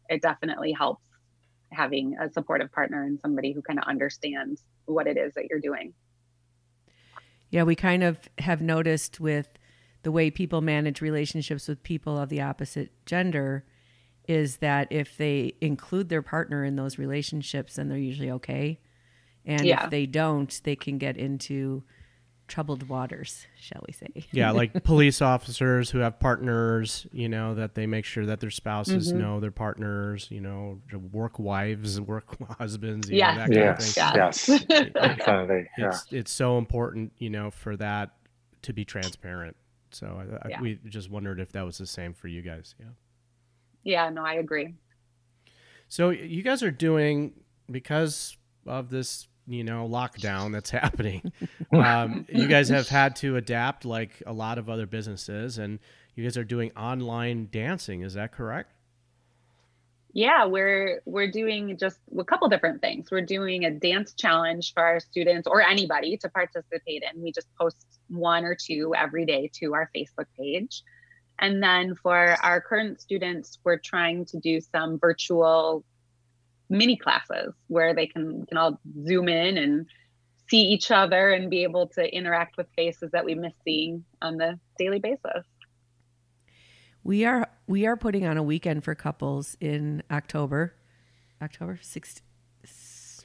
it 0.08 0.22
definitely 0.22 0.72
helps 0.72 1.04
having 1.70 2.16
a 2.18 2.32
supportive 2.32 2.72
partner 2.72 3.04
and 3.04 3.20
somebody 3.20 3.52
who 3.52 3.60
kind 3.60 3.78
of 3.78 3.84
understands 3.86 4.62
what 4.86 5.06
it 5.06 5.18
is 5.18 5.34
that 5.34 5.44
you're 5.50 5.60
doing. 5.60 5.92
Yeah, 7.50 7.62
we 7.62 7.74
kind 7.74 8.02
of 8.02 8.18
have 8.38 8.61
noticed 8.61 9.20
with 9.20 9.48
the 10.02 10.12
way 10.12 10.30
people 10.30 10.61
manage 10.61 11.00
relationships 11.00 11.68
with 11.68 11.82
people 11.82 12.18
of 12.18 12.28
the 12.28 12.40
opposite 12.40 12.90
gender 13.06 13.64
is 14.28 14.58
that 14.58 14.88
if 14.90 15.16
they 15.16 15.54
include 15.61 16.11
their 16.11 16.22
partner 16.22 16.64
in 16.64 16.76
those 16.76 16.98
relationships, 16.98 17.76
then 17.76 17.88
they're 17.88 17.98
usually 17.98 18.30
okay. 18.30 18.78
And 19.46 19.64
yeah. 19.64 19.84
if 19.84 19.90
they 19.90 20.04
don't, 20.04 20.61
they 20.64 20.76
can 20.76 20.98
get 20.98 21.16
into 21.16 21.82
troubled 22.48 22.88
waters, 22.88 23.46
shall 23.61 23.82
we 23.87 23.92
say? 23.92 24.26
yeah, 24.32 24.50
like 24.52 24.82
police 24.82 25.22
officers 25.22 25.90
who 25.90 25.98
have 25.98 26.18
partners, 26.18 27.06
you 27.12 27.28
know, 27.28 27.54
that 27.54 27.74
they 27.74 27.87
make 27.87 28.04
sure 28.04 28.26
that 28.26 28.40
their 28.40 28.50
spouses 28.50 29.08
mm-hmm. 29.08 29.20
know 29.20 29.40
their 29.40 29.52
partners, 29.52 30.26
you 30.30 30.40
know, 30.40 30.80
work 31.12 31.38
wives, 31.38 32.00
work 32.00 32.37
husbands, 32.58 33.08
yeah. 33.08 33.46
Know, 33.46 33.54
yes, 33.54 33.96
yes, 33.96 34.48
yes. 34.48 34.64
Definitely. 34.92 35.68
Yeah. 35.78 35.88
It's, 35.88 36.06
it's 36.11 36.32
so 36.32 36.58
important, 36.58 37.12
you 37.18 37.30
know, 37.30 37.50
for 37.50 37.76
that 37.76 38.11
to 38.62 38.72
be 38.72 38.84
transparent. 38.84 39.54
So 39.90 40.06
I, 40.06 40.48
yeah. 40.48 40.58
I, 40.58 40.62
we 40.62 40.78
just 40.88 41.11
wondered 41.11 41.40
if 41.40 41.52
that 41.52 41.64
was 41.64 41.78
the 41.78 41.87
same 41.87 42.14
for 42.14 42.26
you 42.26 42.42
guys. 42.42 42.74
Yeah. 42.80 42.87
Yeah, 43.84 44.11
no, 44.11 44.24
I 44.24 44.34
agree. 44.34 44.74
So 45.88 46.11
you 46.11 46.42
guys 46.42 46.62
are 46.62 46.70
doing 46.70 47.32
because 47.70 48.37
of 48.66 48.90
this 48.90 49.28
you 49.48 49.64
know 49.64 49.88
lockdown 49.88 50.52
that's 50.52 50.70
happening, 50.82 51.32
um, 51.72 52.26
you 52.28 52.46
guys 52.46 52.68
have 52.68 52.88
had 52.88 53.16
to 53.16 53.37
adapt 53.37 53.84
like 53.84 54.22
a 54.26 54.32
lot 54.32 54.58
of 54.58 54.68
other 54.68 54.87
businesses, 54.87 55.58
and 55.58 55.78
you 56.14 56.24
guys 56.24 56.37
are 56.37 56.44
doing 56.44 56.70
online 56.76 57.48
dancing. 57.50 58.02
Is 58.02 58.14
that 58.14 58.32
correct? 58.32 58.72
Yeah, 60.12 60.46
we're 60.46 61.02
we're 61.04 61.30
doing 61.30 61.76
just 61.78 61.98
a 62.18 62.24
couple 62.24 62.48
different 62.48 62.80
things. 62.80 63.11
We're 63.11 63.20
doing 63.22 63.64
a 63.64 63.70
dance 63.70 64.14
challenge 64.14 64.72
for 64.74 64.82
our 64.82 65.00
students 65.00 65.46
or 65.46 65.61
anybody 65.61 66.16
to 66.18 66.28
participate 66.28 67.02
in. 67.02 67.22
We 67.22 67.32
just 67.32 67.46
post 67.61 67.87
one 68.08 68.44
or 68.44 68.56
two 68.56 68.94
every 68.96 69.26
day 69.26 69.50
to 69.61 69.74
our 69.74 69.90
Facebook 69.94 70.26
page. 70.37 70.82
And 71.38 71.62
then 71.62 71.94
for 71.94 72.37
our 72.42 72.61
current 72.61 73.00
students, 73.00 73.58
we're 73.62 73.78
trying 73.78 74.24
to 74.26 74.40
do 74.40 74.61
some 74.61 74.98
virtual 74.98 75.84
mini 76.68 76.96
classes 76.96 77.54
where 77.68 77.94
they 77.94 78.07
can 78.07 78.46
can 78.46 78.59
all 78.59 78.81
zoom 79.07 79.28
in 79.28 79.57
and 79.59 79.87
see 80.48 80.62
each 80.62 80.90
other 80.90 81.31
and 81.31 81.50
be 81.50 81.62
able 81.62 81.88
to 81.88 82.14
interact 82.14 82.57
with 82.57 82.66
faces 82.74 83.11
that 83.12 83.24
we 83.24 83.35
miss 83.35 83.52
seeing 83.64 84.04
on 84.22 84.37
the 84.37 84.59
daily 84.78 84.98
basis. 84.98 85.44
We 87.04 87.24
are 87.24 87.48
we 87.66 87.87
are 87.87 87.96
putting 87.96 88.26
on 88.26 88.37
a 88.37 88.42
weekend 88.42 88.85
for 88.85 88.94
couples 88.94 89.57
in 89.61 90.02
October. 90.11 90.74
October 91.40 91.78
16, 91.81 92.22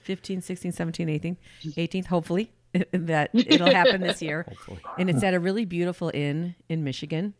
15, 0.03 0.41
16, 0.41 0.71
17, 0.71 1.09
18, 1.09 1.37
18th, 1.63 2.05
hopefully 2.05 2.51
that 2.91 3.31
it'll 3.33 3.71
happen 3.71 4.01
this 4.01 4.21
year. 4.21 4.45
Hopefully. 4.47 4.81
And 4.97 5.09
it's 5.09 5.23
at 5.23 5.33
a 5.33 5.39
really 5.39 5.65
beautiful 5.65 6.11
inn 6.13 6.55
in 6.69 6.83
Michigan. 6.83 7.33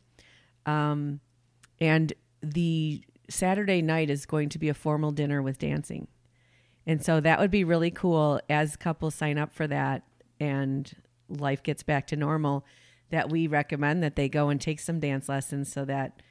Um, 0.65 1.19
and 1.79 2.13
the 2.41 3.03
Saturday 3.33 3.81
night 3.81 4.09
is 4.09 4.25
going 4.25 4.49
to 4.49 4.59
be 4.59 4.69
a 4.69 4.73
formal 4.73 5.11
dinner 5.11 5.41
with 5.41 5.57
dancing. 5.57 6.07
And 6.85 7.03
so 7.03 7.19
that 7.19 7.39
would 7.39 7.51
be 7.51 7.63
really 7.63 7.91
cool 7.91 8.39
as 8.49 8.75
couples 8.75 9.15
sign 9.15 9.37
up 9.37 9.53
for 9.53 9.67
that 9.67 10.03
and 10.39 10.91
life 11.29 11.63
gets 11.63 11.81
back 11.83 12.07
to 12.07 12.15
normal 12.15 12.65
that 13.09 13.29
we 13.29 13.47
recommend 13.47 14.03
that 14.03 14.15
they 14.15 14.27
go 14.29 14.49
and 14.49 14.59
take 14.59 14.79
some 14.79 14.99
dance 14.99 15.29
lessons 15.29 15.71
so 15.71 15.85
that 15.85 16.21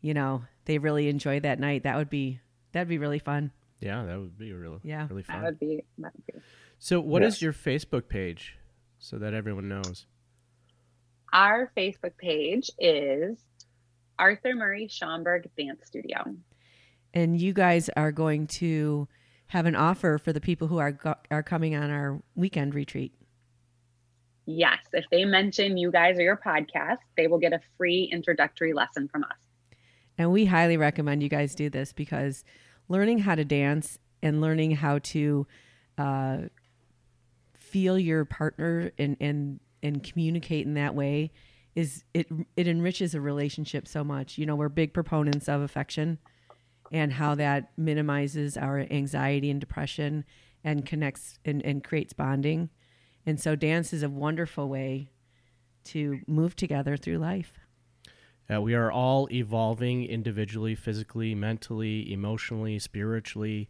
you 0.00 0.14
know 0.14 0.44
they 0.66 0.78
really 0.78 1.08
enjoy 1.08 1.40
that 1.40 1.58
night. 1.58 1.82
That 1.82 1.96
would 1.96 2.10
be 2.10 2.40
that'd 2.72 2.88
be 2.88 2.98
really 2.98 3.18
fun. 3.18 3.50
Yeah, 3.80 4.04
that 4.04 4.18
would 4.18 4.38
be 4.38 4.52
really 4.52 4.78
Yeah. 4.82 5.06
really 5.10 5.22
That 5.22 5.32
fun. 5.32 5.42
would 5.44 5.58
be 5.58 5.82
that 5.98 6.12
would 6.14 6.26
be 6.26 6.40
So, 6.78 7.00
what 7.00 7.22
is 7.22 7.36
Yes. 7.36 7.42
your 7.42 7.52
Facebook 7.52 8.08
page 8.08 8.56
so 8.98 9.18
that 9.18 9.34
everyone 9.34 9.68
knows? 9.68 10.06
Our 11.32 11.72
Facebook 11.76 12.16
page 12.18 12.70
is 12.78 13.44
Arthur 14.18 14.54
Murray 14.54 14.88
Schaumburg 14.88 15.48
Dance 15.56 15.86
Studio. 15.86 16.36
And 17.14 17.40
you 17.40 17.52
guys 17.52 17.88
are 17.96 18.12
going 18.12 18.46
to 18.48 19.08
have 19.48 19.66
an 19.66 19.76
offer 19.76 20.18
for 20.18 20.32
the 20.32 20.40
people 20.40 20.68
who 20.68 20.78
are 20.78 20.92
go- 20.92 21.14
are 21.30 21.42
coming 21.42 21.74
on 21.74 21.90
our 21.90 22.20
weekend 22.34 22.74
retreat. 22.74 23.12
Yes, 24.46 24.78
if 24.92 25.04
they 25.10 25.24
mention 25.24 25.76
you 25.76 25.90
guys 25.90 26.18
or 26.18 26.22
your 26.22 26.36
podcast, 26.36 26.98
they 27.16 27.26
will 27.26 27.38
get 27.38 27.52
a 27.52 27.60
free 27.76 28.08
introductory 28.12 28.72
lesson 28.72 29.08
from 29.08 29.24
us. 29.24 29.38
And 30.18 30.30
we 30.30 30.46
highly 30.46 30.76
recommend 30.76 31.22
you 31.22 31.28
guys 31.28 31.54
do 31.54 31.68
this 31.68 31.92
because 31.92 32.44
learning 32.88 33.18
how 33.18 33.34
to 33.34 33.44
dance 33.44 33.98
and 34.22 34.40
learning 34.40 34.72
how 34.72 34.98
to 34.98 35.46
uh, 35.98 36.38
feel 37.54 37.98
your 37.98 38.24
partner 38.24 38.92
and, 38.98 39.16
and 39.20 39.60
and 39.82 40.02
communicate 40.02 40.66
in 40.66 40.74
that 40.74 40.94
way 40.94 41.30
is 41.76 42.02
it 42.14 42.26
it 42.56 42.66
enriches 42.66 43.14
a 43.14 43.20
relationship 43.20 43.86
so 43.86 44.02
much. 44.02 44.38
You 44.38 44.46
know, 44.46 44.56
we're 44.56 44.70
big 44.70 44.92
proponents 44.92 45.48
of 45.48 45.60
affection 45.60 46.18
and 46.90 47.12
how 47.12 47.34
that 47.36 47.70
minimizes 47.76 48.56
our 48.56 48.86
anxiety 48.90 49.50
and 49.50 49.60
depression 49.60 50.24
and 50.64 50.86
connects 50.86 51.38
and, 51.44 51.64
and 51.64 51.84
creates 51.84 52.12
bonding. 52.12 52.70
And 53.26 53.38
so 53.38 53.54
dance 53.54 53.92
is 53.92 54.02
a 54.02 54.08
wonderful 54.08 54.68
way 54.68 55.10
to 55.84 56.20
move 56.26 56.56
together 56.56 56.96
through 56.96 57.18
life. 57.18 57.52
We 58.48 58.74
are 58.74 58.92
all 58.92 59.28
evolving 59.32 60.04
individually, 60.04 60.76
physically, 60.76 61.34
mentally, 61.34 62.12
emotionally, 62.12 62.78
spiritually, 62.78 63.68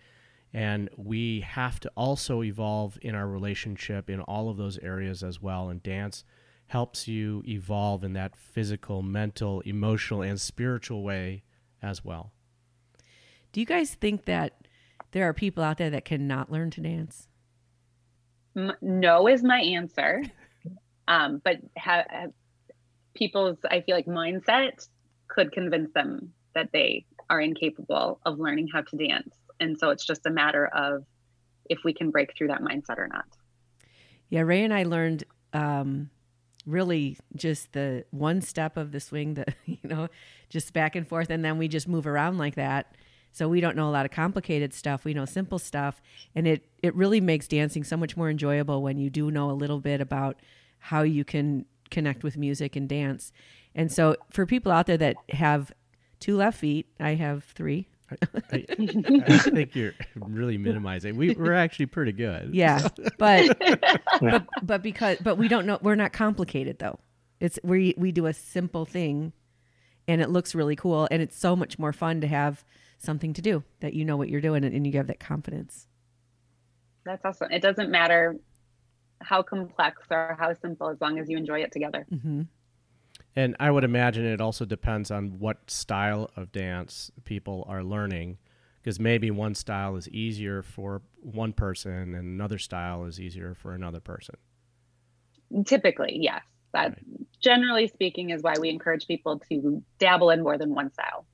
and 0.52 0.90
we 0.96 1.40
have 1.40 1.80
to 1.80 1.90
also 1.96 2.42
evolve 2.42 2.98
in 3.00 3.14
our 3.14 3.26
relationship 3.26 4.10
in 4.10 4.20
all 4.20 4.50
of 4.50 4.58
those 4.58 4.78
areas 4.78 5.22
as 5.22 5.40
well. 5.40 5.70
And 5.70 5.82
dance 5.82 6.24
helps 6.68 7.06
you 7.06 7.42
evolve 7.46 8.02
in 8.02 8.12
that 8.14 8.36
physical, 8.36 9.02
mental, 9.02 9.60
emotional, 9.60 10.22
and 10.22 10.40
spiritual 10.40 11.02
way 11.02 11.42
as 11.82 12.04
well. 12.04 12.32
Do 13.52 13.60
you 13.60 13.66
guys 13.66 13.94
think 13.94 14.24
that 14.24 14.66
there 15.12 15.28
are 15.28 15.32
people 15.32 15.62
out 15.62 15.78
there 15.78 15.90
that 15.90 16.04
cannot 16.04 16.50
learn 16.50 16.70
to 16.72 16.80
dance? 16.80 17.28
No 18.54 19.28
is 19.28 19.42
my 19.42 19.60
answer. 19.60 20.22
Um, 21.08 21.40
but 21.44 21.58
ha- 21.78 22.02
ha- 22.10 22.26
people's, 23.14 23.58
I 23.70 23.80
feel 23.82 23.94
like, 23.94 24.06
mindset 24.06 24.88
could 25.28 25.52
convince 25.52 25.92
them 25.92 26.32
that 26.56 26.70
they 26.72 27.06
are 27.30 27.40
incapable 27.40 28.18
of 28.26 28.40
learning 28.40 28.68
how 28.72 28.82
to 28.82 28.96
dance. 28.96 29.32
And 29.60 29.78
so 29.78 29.90
it's 29.90 30.04
just 30.04 30.26
a 30.26 30.30
matter 30.30 30.66
of 30.66 31.04
if 31.70 31.84
we 31.84 31.92
can 31.92 32.10
break 32.10 32.36
through 32.36 32.48
that 32.48 32.60
mindset 32.60 32.98
or 32.98 33.06
not. 33.06 33.26
Yeah, 34.30 34.40
Ray 34.40 34.64
and 34.64 34.74
I 34.74 34.82
learned 34.82 35.22
um, 35.52 36.10
really 36.66 37.16
just 37.34 37.72
the 37.72 38.04
one 38.10 38.40
step 38.40 38.76
of 38.76 38.92
the 38.92 39.00
swing, 39.00 39.34
that 39.34 39.54
you 39.64 39.78
know, 39.84 40.08
just 40.48 40.72
back 40.72 40.96
and 40.96 41.06
forth, 41.06 41.30
and 41.30 41.44
then 41.44 41.58
we 41.58 41.68
just 41.68 41.88
move 41.88 42.06
around 42.06 42.38
like 42.38 42.56
that. 42.56 42.94
So 43.32 43.48
we 43.48 43.60
don't 43.60 43.76
know 43.76 43.88
a 43.88 43.92
lot 43.92 44.06
of 44.06 44.12
complicated 44.12 44.72
stuff. 44.72 45.04
We 45.04 45.14
know 45.14 45.24
simple 45.26 45.58
stuff, 45.58 46.00
and 46.34 46.46
it 46.46 46.66
it 46.82 46.94
really 46.94 47.20
makes 47.20 47.46
dancing 47.46 47.84
so 47.84 47.96
much 47.96 48.16
more 48.16 48.30
enjoyable 48.30 48.82
when 48.82 48.98
you 48.98 49.10
do 49.10 49.30
know 49.30 49.50
a 49.50 49.52
little 49.52 49.80
bit 49.80 50.00
about 50.00 50.40
how 50.78 51.02
you 51.02 51.24
can 51.24 51.66
connect 51.90 52.22
with 52.22 52.36
music 52.36 52.76
and 52.76 52.88
dance. 52.88 53.32
And 53.74 53.92
so 53.92 54.16
for 54.30 54.46
people 54.46 54.72
out 54.72 54.86
there 54.86 54.96
that 54.96 55.16
have 55.30 55.72
two 56.18 56.36
left 56.36 56.58
feet, 56.58 56.86
I 56.98 57.14
have 57.14 57.44
three. 57.44 57.88
I, 58.52 58.64
I 58.70 59.38
think 59.38 59.74
you're 59.74 59.94
really 60.16 60.58
minimizing. 60.58 61.16
We, 61.16 61.34
we're 61.34 61.54
actually 61.54 61.86
pretty 61.86 62.12
good. 62.12 62.54
Yeah, 62.54 62.88
but 63.18 63.58
but 64.20 64.46
but 64.62 64.82
because 64.82 65.18
but 65.20 65.36
we 65.38 65.48
don't 65.48 65.66
know 65.66 65.78
we're 65.82 65.96
not 65.96 66.12
complicated 66.12 66.78
though. 66.78 66.98
It's 67.40 67.58
we 67.64 67.94
we 67.96 68.12
do 68.12 68.26
a 68.26 68.32
simple 68.32 68.84
thing, 68.84 69.32
and 70.06 70.20
it 70.20 70.30
looks 70.30 70.54
really 70.54 70.76
cool, 70.76 71.08
and 71.10 71.20
it's 71.20 71.36
so 71.36 71.56
much 71.56 71.78
more 71.78 71.92
fun 71.92 72.20
to 72.20 72.26
have 72.26 72.64
something 72.98 73.32
to 73.34 73.42
do 73.42 73.62
that 73.80 73.94
you 73.94 74.04
know 74.04 74.16
what 74.16 74.28
you're 74.28 74.40
doing 74.40 74.64
and, 74.64 74.74
and 74.74 74.86
you 74.86 74.92
have 74.94 75.06
that 75.08 75.20
confidence. 75.20 75.86
That's 77.04 77.24
awesome. 77.24 77.50
It 77.52 77.62
doesn't 77.62 77.90
matter 77.90 78.36
how 79.20 79.42
complex 79.42 80.02
or 80.10 80.36
how 80.38 80.52
simple 80.54 80.88
as 80.88 81.00
long 81.00 81.18
as 81.18 81.28
you 81.28 81.36
enjoy 81.36 81.60
it 81.60 81.72
together. 81.72 82.06
hmm 82.22 82.42
And 83.36 83.54
I 83.60 83.70
would 83.70 83.84
imagine 83.84 84.24
it 84.24 84.40
also 84.40 84.64
depends 84.64 85.10
on 85.10 85.38
what 85.38 85.70
style 85.70 86.30
of 86.36 86.50
dance 86.52 87.12
people 87.24 87.66
are 87.68 87.84
learning, 87.84 88.38
because 88.82 88.98
maybe 88.98 89.30
one 89.30 89.54
style 89.54 89.96
is 89.96 90.08
easier 90.08 90.62
for 90.62 91.02
one 91.20 91.52
person 91.52 91.92
and 91.92 92.14
another 92.14 92.58
style 92.58 93.04
is 93.04 93.20
easier 93.20 93.54
for 93.54 93.74
another 93.74 94.00
person. 94.00 94.36
Typically, 95.66 96.18
yes. 96.18 96.42
That 96.72 96.98
generally 97.40 97.88
speaking 97.88 98.30
is 98.30 98.42
why 98.42 98.54
we 98.58 98.70
encourage 98.70 99.06
people 99.06 99.38
to 99.50 99.82
dabble 99.98 100.30
in 100.30 100.42
more 100.42 100.58
than 100.58 100.74
one 100.74 100.92
style. 100.92 101.26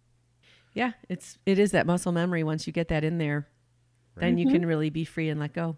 Yeah, 0.75 0.93
it's 1.09 1.39
it 1.47 1.59
is 1.59 1.71
that 1.73 1.87
muscle 1.87 2.13
memory. 2.13 2.43
Once 2.43 2.67
you 2.67 2.73
get 2.73 2.89
that 2.89 3.05
in 3.05 3.19
there, 3.19 3.47
then 4.17 4.39
you 4.39 4.47
can 4.47 4.57
mm-hmm. 4.57 4.67
really 4.67 4.91
be 4.91 5.05
free 5.05 5.29
and 5.29 5.41
let 5.41 5.53
go. 5.53 5.77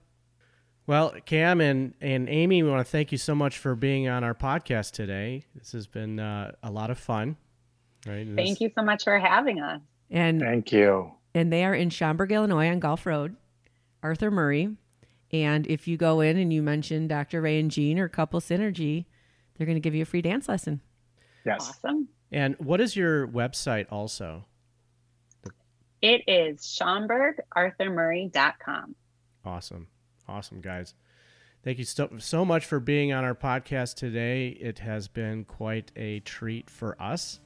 Well, 0.86 1.14
Cam 1.24 1.60
and, 1.62 1.94
and 2.00 2.28
Amy, 2.28 2.62
we 2.62 2.68
want 2.68 2.84
to 2.84 2.90
thank 2.90 3.10
you 3.10 3.16
so 3.18 3.34
much 3.34 3.56
for 3.58 3.74
being 3.74 4.06
on 4.08 4.22
our 4.22 4.34
podcast 4.34 4.90
today. 4.92 5.46
This 5.54 5.72
has 5.72 5.86
been 5.86 6.20
uh, 6.20 6.52
a 6.62 6.70
lot 6.70 6.90
of 6.90 6.98
fun. 6.98 7.36
Right? 8.06 8.26
Thank 8.26 8.58
this- 8.58 8.60
you 8.60 8.70
so 8.76 8.82
much 8.84 9.04
for 9.04 9.18
having 9.18 9.60
us. 9.60 9.80
And 10.10 10.40
Thank 10.40 10.70
you. 10.72 11.12
and 11.34 11.50
they 11.50 11.64
are 11.64 11.74
in 11.74 11.88
Schaumburg, 11.88 12.30
Illinois, 12.30 12.68
on 12.68 12.78
Golf 12.78 13.06
Road, 13.06 13.36
Arthur 14.02 14.30
Murray. 14.30 14.76
And 15.32 15.66
if 15.66 15.88
you 15.88 15.96
go 15.96 16.20
in 16.20 16.36
and 16.36 16.52
you 16.52 16.62
mention 16.62 17.08
Dr. 17.08 17.40
Ray 17.40 17.58
and 17.58 17.70
Jean 17.70 17.98
or 17.98 18.08
Couple 18.08 18.38
Synergy, 18.40 19.06
they're 19.56 19.66
going 19.66 19.76
to 19.76 19.80
give 19.80 19.94
you 19.94 20.02
a 20.02 20.06
free 20.06 20.20
dance 20.22 20.46
lesson. 20.48 20.82
Yes. 21.46 21.70
Awesome. 21.82 22.08
And 22.30 22.54
what 22.58 22.80
is 22.82 22.94
your 22.94 23.26
website 23.26 23.86
also? 23.90 24.44
It 26.02 26.22
is 26.28 26.60
SchaumburgArthurMurray.com. 26.60 28.94
Awesome. 29.44 29.88
Awesome, 30.28 30.60
guys. 30.60 30.94
Thank 31.62 31.78
you 31.78 31.84
so, 31.84 32.10
so 32.18 32.44
much 32.44 32.66
for 32.66 32.78
being 32.78 33.12
on 33.12 33.24
our 33.24 33.34
podcast 33.34 33.94
today. 33.94 34.48
It 34.48 34.78
has 34.80 35.08
been 35.08 35.44
quite 35.44 35.92
a 35.96 36.20
treat 36.20 36.68
for 36.68 37.00
us. 37.00 37.40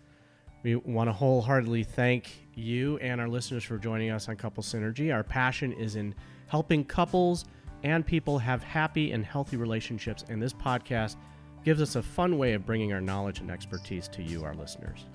We 0.65 0.75
want 0.75 1.09
to 1.09 1.13
wholeheartedly 1.13 1.85
thank 1.85 2.33
you 2.55 2.99
and 2.99 3.21
our 3.21 3.29
listeners 3.29 3.63
for 3.63 3.79
joining 3.79 4.11
us 4.11 4.29
on 4.29 4.37
Couple 4.37 4.63
Synergy. 4.63 5.15
Our 5.15 5.23
passion 5.23 5.73
is 5.73 5.95
in 5.95 6.15
helping 6.49 6.85
couples 6.85 7.45
and 7.85 8.05
people 8.05 8.39
have 8.39 8.63
happy 8.63 9.13
and 9.13 9.25
healthy 9.25 9.57
relationships, 9.57 10.25
and 10.29 10.43
this 10.43 10.53
podcast 10.53 11.17
gives 11.65 11.81
us 11.81 11.97
a 11.97 12.03
fun 12.03 12.39
way 12.39 12.55
of 12.55 12.67
bringing 12.67 12.93
our 12.93 13.01
knowledge 13.01 13.41
and 13.41 13.51
expertise 13.51 14.09
to 14.09 14.23
you, 14.23 14.45
our 14.45 14.55
listeners. 14.55 15.07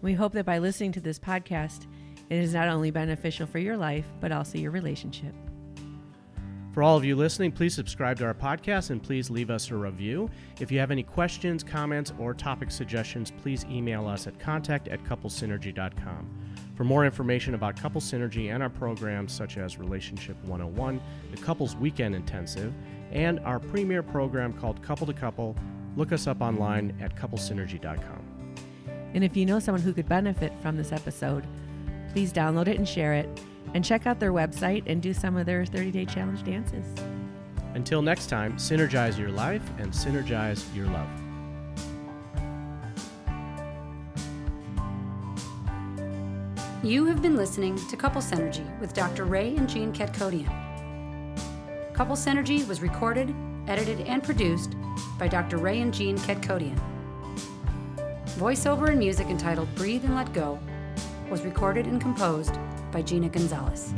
We 0.00 0.14
hope 0.14 0.32
that 0.32 0.46
by 0.46 0.58
listening 0.58 0.92
to 0.92 1.00
this 1.00 1.18
podcast, 1.18 1.86
it 2.30 2.38
is 2.38 2.54
not 2.54 2.68
only 2.68 2.90
beneficial 2.90 3.46
for 3.46 3.58
your 3.58 3.76
life, 3.76 4.06
but 4.20 4.32
also 4.32 4.58
your 4.58 4.70
relationship. 4.70 5.34
For 6.72 6.82
all 6.82 6.96
of 6.96 7.04
you 7.04 7.16
listening, 7.16 7.52
please 7.52 7.74
subscribe 7.74 8.18
to 8.18 8.26
our 8.26 8.34
podcast 8.34 8.90
and 8.90 9.02
please 9.02 9.30
leave 9.30 9.50
us 9.50 9.70
a 9.70 9.76
review. 9.76 10.30
If 10.60 10.70
you 10.70 10.78
have 10.78 10.90
any 10.90 11.02
questions, 11.02 11.64
comments, 11.64 12.12
or 12.18 12.34
topic 12.34 12.70
suggestions, 12.70 13.32
please 13.42 13.64
email 13.70 14.06
us 14.06 14.26
at 14.26 14.38
contact 14.38 14.86
at 14.88 15.02
couplesynergy.com. 15.04 16.28
For 16.76 16.84
more 16.84 17.04
information 17.04 17.54
about 17.54 17.76
Couple 17.76 18.00
Synergy 18.00 18.54
and 18.54 18.62
our 18.62 18.70
programs 18.70 19.32
such 19.32 19.56
as 19.56 19.78
Relationship 19.78 20.36
101, 20.44 21.00
the 21.32 21.42
Couples 21.42 21.74
Weekend 21.74 22.14
Intensive, 22.14 22.72
and 23.10 23.40
our 23.40 23.58
premier 23.58 24.02
program 24.02 24.52
called 24.52 24.80
Couple 24.82 25.06
to 25.06 25.12
Couple, 25.12 25.56
look 25.96 26.12
us 26.12 26.28
up 26.28 26.40
online 26.40 26.96
at 27.00 27.16
couplesynergy.com. 27.16 28.54
And 29.14 29.24
if 29.24 29.36
you 29.36 29.46
know 29.46 29.58
someone 29.58 29.82
who 29.82 29.92
could 29.92 30.08
benefit 30.08 30.52
from 30.60 30.76
this 30.76 30.92
episode, 30.92 31.44
please 32.12 32.32
download 32.32 32.68
it 32.68 32.76
and 32.76 32.86
share 32.86 33.14
it, 33.14 33.28
and 33.74 33.84
check 33.84 34.06
out 34.06 34.18
their 34.20 34.32
website 34.32 34.82
and 34.86 35.02
do 35.02 35.12
some 35.12 35.36
of 35.36 35.46
their 35.46 35.64
30 35.64 35.90
day 35.90 36.04
challenge 36.04 36.42
dances. 36.44 36.86
Until 37.74 38.02
next 38.02 38.26
time, 38.28 38.56
synergize 38.56 39.18
your 39.18 39.30
life 39.30 39.62
and 39.78 39.92
synergize 39.92 40.64
your 40.74 40.86
love. 40.86 41.08
You 46.82 47.04
have 47.06 47.20
been 47.20 47.36
listening 47.36 47.76
to 47.88 47.96
Couple 47.96 48.22
Synergy 48.22 48.80
with 48.80 48.94
Dr. 48.94 49.24
Ray 49.24 49.56
and 49.56 49.68
Jean 49.68 49.92
Ketkodian. 49.92 50.48
Couple 51.92 52.14
Synergy 52.14 52.66
was 52.68 52.80
recorded, 52.80 53.34
edited, 53.66 54.00
and 54.02 54.22
produced 54.22 54.76
by 55.18 55.26
Dr. 55.26 55.56
Ray 55.56 55.80
and 55.80 55.92
Jean 55.92 56.16
Ketkodian. 56.18 56.80
Voiceover 58.38 58.90
and 58.90 58.98
music 59.00 59.26
entitled 59.26 59.74
Breathe 59.74 60.04
and 60.04 60.14
Let 60.14 60.32
Go 60.32 60.60
was 61.28 61.42
recorded 61.42 61.86
and 61.86 62.00
composed 62.00 62.56
by 62.90 63.02
Gina 63.02 63.28
Gonzalez. 63.28 63.92